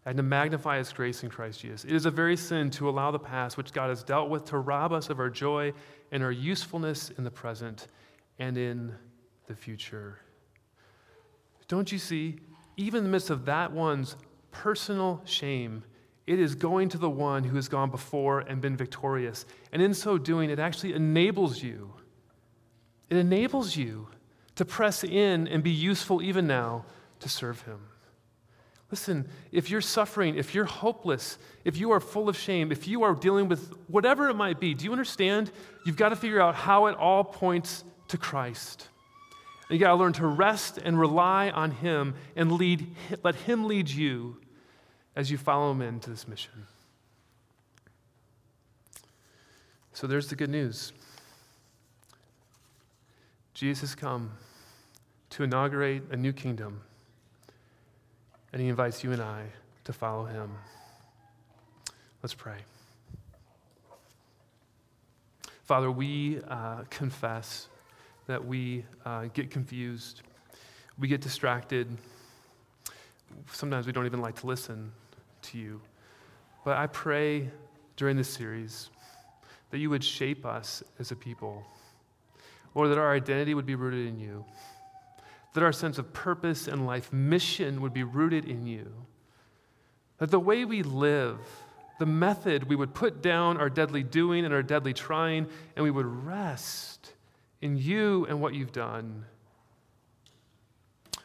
and 0.05 0.17
to 0.17 0.23
magnify 0.23 0.79
His 0.79 0.93
grace 0.93 1.23
in 1.23 1.31
Christ 1.31 1.61
Jesus. 1.61 1.85
It 1.85 1.93
is 1.93 2.07
a 2.07 2.11
very 2.11 2.37
sin 2.37 2.71
to 2.71 2.88
allow 2.88 3.11
the 3.11 3.19
past, 3.19 3.57
which 3.57 3.73
God 3.73 3.88
has 3.88 4.03
dealt 4.03 4.31
with, 4.31 4.45
to 4.47 4.59
rob 4.59 4.93
us 4.93 5.11
of 5.11 5.21
our 5.21 5.31
joy 5.31 5.73
and 6.11 6.23
our 6.23 6.33
usefulness 6.33 7.11
in 7.11 7.25
the 7.25 7.31
present 7.31 7.88
and 8.38 8.59
in 8.59 8.95
the 9.47 9.55
future. 9.55 10.19
Don't 11.69 11.91
you 11.93 11.99
see? 11.99 12.38
Even 12.77 12.99
in 12.99 13.05
the 13.05 13.11
midst 13.11 13.31
of 13.31 13.45
that 13.45 13.73
one's 13.73 14.17
personal 14.51 15.23
shame, 15.25 15.85
it 16.27 16.38
is 16.38 16.55
going 16.55 16.88
to 16.91 16.99
the 16.99 17.11
one 17.11 17.45
who 17.45 17.57
has 17.57 17.69
gone 17.69 17.91
before 17.91 18.41
and 18.41 18.61
been 18.61 18.77
victorious. 18.77 19.45
And 19.73 19.83
in 19.83 19.95
so 19.95 20.19
doing, 20.19 20.51
it 20.51 20.59
actually 20.59 20.95
enables 20.95 21.62
you. 21.62 21.93
It 23.11 23.17
enables 23.17 23.77
you 23.77 24.09
to 24.57 24.65
press 24.65 25.05
in 25.05 25.49
and 25.49 25.62
be 25.62 25.71
useful 25.71 26.23
even 26.23 26.47
now 26.47 26.85
to 27.21 27.29
serve 27.29 27.62
him. 27.62 27.81
Listen, 28.93 29.27
if 29.53 29.71
you're 29.71 29.81
suffering, 29.81 30.37
if 30.37 30.55
you're 30.55 30.67
hopeless, 30.67 31.39
if 31.65 31.79
you 31.79 31.93
are 31.93 31.99
full 31.99 32.29
of 32.29 32.37
shame, 32.37 32.71
if 32.71 32.87
you 32.87 33.05
are 33.05 33.15
dealing 33.15 33.49
with 33.49 33.73
whatever 33.89 34.29
it 34.29 34.35
might 34.35 34.61
be, 34.61 34.75
do 34.75 34.85
you 34.85 34.93
understand? 34.93 35.51
You've 35.87 35.97
got 35.97 36.11
to 36.11 36.17
figure 36.17 36.43
out 36.43 36.55
how 36.55 36.87
it 36.87 36.97
all 36.99 37.25
points 37.25 37.85
to 38.09 38.19
Christ. 38.19 38.89
You 39.71 39.79
got 39.79 39.89
to 39.89 39.95
learn 39.95 40.13
to 40.15 40.27
rest 40.27 40.77
and 40.77 41.01
rely 41.01 41.49
on 41.49 41.71
Him 41.71 42.15
and 42.37 42.53
lead, 42.53 42.87
let 43.23 43.35
Him 43.35 43.65
lead 43.65 43.88
you 43.88 44.37
as 45.17 45.31
you 45.31 45.38
follow 45.38 45.71
Him 45.71 45.81
into 45.81 46.11
this 46.11 46.29
mission. 46.29 46.67
So 49.95 50.07
there's 50.07 50.29
the 50.29 50.37
good 50.37 50.51
news 50.51 50.93
Jesus 53.55 53.81
has 53.81 53.95
come 53.95 54.33
to 55.31 55.45
inaugurate 55.45 56.03
a 56.11 56.17
new 56.17 56.35
kingdom 56.35 56.83
and 58.53 58.61
he 58.61 58.69
invites 58.69 59.03
you 59.03 59.13
and 59.13 59.23
I 59.23 59.44
to 59.85 59.92
follow 59.92 60.25
him. 60.25 60.50
Let's 62.23 62.35
pray. 62.35 62.59
Father, 65.65 65.90
we 65.90 66.40
uh, 66.48 66.83
confess 66.90 67.69
that 68.27 68.44
we 68.44 68.85
uh, 69.05 69.25
get 69.33 69.50
confused, 69.50 70.23
we 70.98 71.09
get 71.09 71.21
distracted. 71.21 71.88
Sometimes 73.50 73.87
we 73.87 73.92
don't 73.92 74.07
even 74.07 74.21
like 74.21 74.38
to 74.40 74.46
listen 74.46 74.92
to 75.42 75.59
you. 75.59 75.81
But 76.65 76.77
I 76.77 76.87
pray 76.87 77.48
during 77.96 78.17
this 78.17 78.29
series 78.29 78.90
that 79.71 79.79
you 79.79 79.88
would 79.90 80.05
shape 80.05 80.44
us 80.44 80.83
as 80.98 81.11
a 81.11 81.17
people, 81.17 81.65
or 82.75 82.88
that 82.88 82.98
our 82.98 83.15
identity 83.15 83.55
would 83.55 83.67
be 83.67 83.75
rooted 83.75 84.07
in 84.07 84.19
you 84.21 84.44
that 85.55 85.63
our 85.63 85.73
sense 85.73 85.98
of 85.98 86.13
purpose 86.13 86.67
and 86.67 86.87
life 86.87 87.13
mission 87.13 87.81
would 87.83 87.92
be 87.92 88.03
rooted 88.03 88.44
in 88.44 88.67
you. 88.67 88.92
That 90.19 90.31
the 90.31 90.40
way 90.40 90.65
we 90.65 90.83
live, 90.83 91.38
the 91.98 92.07
method, 92.07 92.69
we 92.69 92.77
would 92.77 92.94
put 92.94 93.23
down 93.23 93.59
our 93.59 93.69
deadly 93.69 94.03
doing 94.03 94.44
and 94.44 94.55
our 94.55 94.63
deadly 94.63 94.94
trying, 94.94 95.46
and 95.77 95.83
we 95.83 95.90
would 95.90 96.07
rest 96.07 97.13
in 97.61 97.77
you 97.77 98.27
and 98.29 98.40
what 98.40 98.55
you've 98.55 98.73
done. 98.73 99.25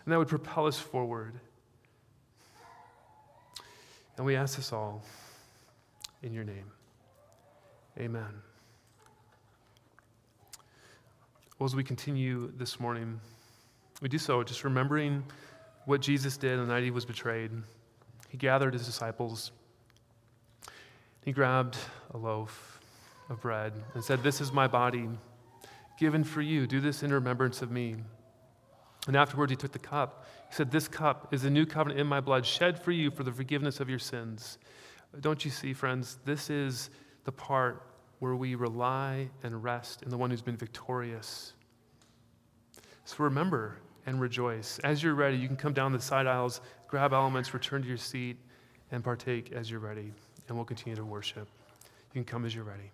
And 0.03 0.13
that 0.13 0.17
would 0.17 0.27
propel 0.27 0.67
us 0.67 0.77
forward. 0.77 1.39
And 4.17 4.25
we 4.25 4.35
ask 4.35 4.55
this 4.57 4.73
all 4.73 5.03
in 6.23 6.33
your 6.33 6.43
name. 6.43 6.71
Amen. 7.99 8.41
Well, 11.59 11.65
as 11.65 11.75
we 11.75 11.83
continue 11.83 12.51
this 12.57 12.79
morning, 12.79 13.19
we 14.01 14.09
do 14.09 14.17
so 14.17 14.43
just 14.43 14.63
remembering 14.63 15.23
what 15.85 16.01
Jesus 16.01 16.37
did 16.37 16.59
on 16.59 16.67
the 16.67 16.73
night 16.73 16.83
he 16.83 16.91
was 16.91 17.05
betrayed. 17.05 17.51
He 18.29 18.37
gathered 18.37 18.73
his 18.73 18.85
disciples. 18.85 19.51
He 21.23 21.31
grabbed 21.31 21.77
a 22.11 22.17
loaf 22.17 22.79
of 23.29 23.41
bread 23.41 23.73
and 23.93 24.03
said, 24.03 24.21
This 24.21 24.39
is 24.41 24.51
my 24.51 24.67
body 24.67 25.09
given 25.97 26.23
for 26.23 26.41
you. 26.41 26.67
Do 26.67 26.79
this 26.79 27.03
in 27.03 27.11
remembrance 27.11 27.61
of 27.61 27.71
me. 27.71 27.95
And 29.07 29.15
afterwards, 29.15 29.51
he 29.51 29.55
took 29.55 29.71
the 29.71 29.79
cup. 29.79 30.25
He 30.49 30.55
said, 30.55 30.71
This 30.71 30.87
cup 30.87 31.33
is 31.33 31.41
the 31.41 31.49
new 31.49 31.65
covenant 31.65 31.99
in 31.99 32.07
my 32.07 32.19
blood, 32.19 32.45
shed 32.45 32.77
for 32.77 32.91
you 32.91 33.09
for 33.09 33.23
the 33.23 33.31
forgiveness 33.31 33.79
of 33.79 33.89
your 33.89 33.99
sins. 33.99 34.57
Don't 35.21 35.43
you 35.43 35.51
see, 35.51 35.73
friends? 35.73 36.19
This 36.25 36.49
is 36.49 36.89
the 37.23 37.31
part 37.31 37.83
where 38.19 38.35
we 38.35 38.55
rely 38.55 39.29
and 39.43 39.63
rest 39.63 40.03
in 40.03 40.09
the 40.09 40.17
one 40.17 40.29
who's 40.29 40.41
been 40.41 40.57
victorious. 40.57 41.53
So 43.05 43.23
remember 43.23 43.77
and 44.07 44.19
rejoice. 44.19 44.79
As 44.79 45.03
you're 45.03 45.13
ready, 45.13 45.37
you 45.37 45.47
can 45.47 45.57
come 45.57 45.73
down 45.73 45.91
the 45.91 46.01
side 46.01 46.25
aisles, 46.25 46.61
grab 46.87 47.13
elements, 47.13 47.53
return 47.53 47.83
to 47.83 47.87
your 47.87 47.97
seat, 47.97 48.37
and 48.91 49.03
partake 49.03 49.51
as 49.51 49.69
you're 49.69 49.81
ready. 49.81 50.11
And 50.47 50.57
we'll 50.57 50.65
continue 50.65 50.95
to 50.95 51.05
worship. 51.05 51.47
You 52.13 52.23
can 52.23 52.23
come 52.23 52.45
as 52.45 52.55
you're 52.55 52.63
ready. 52.63 52.89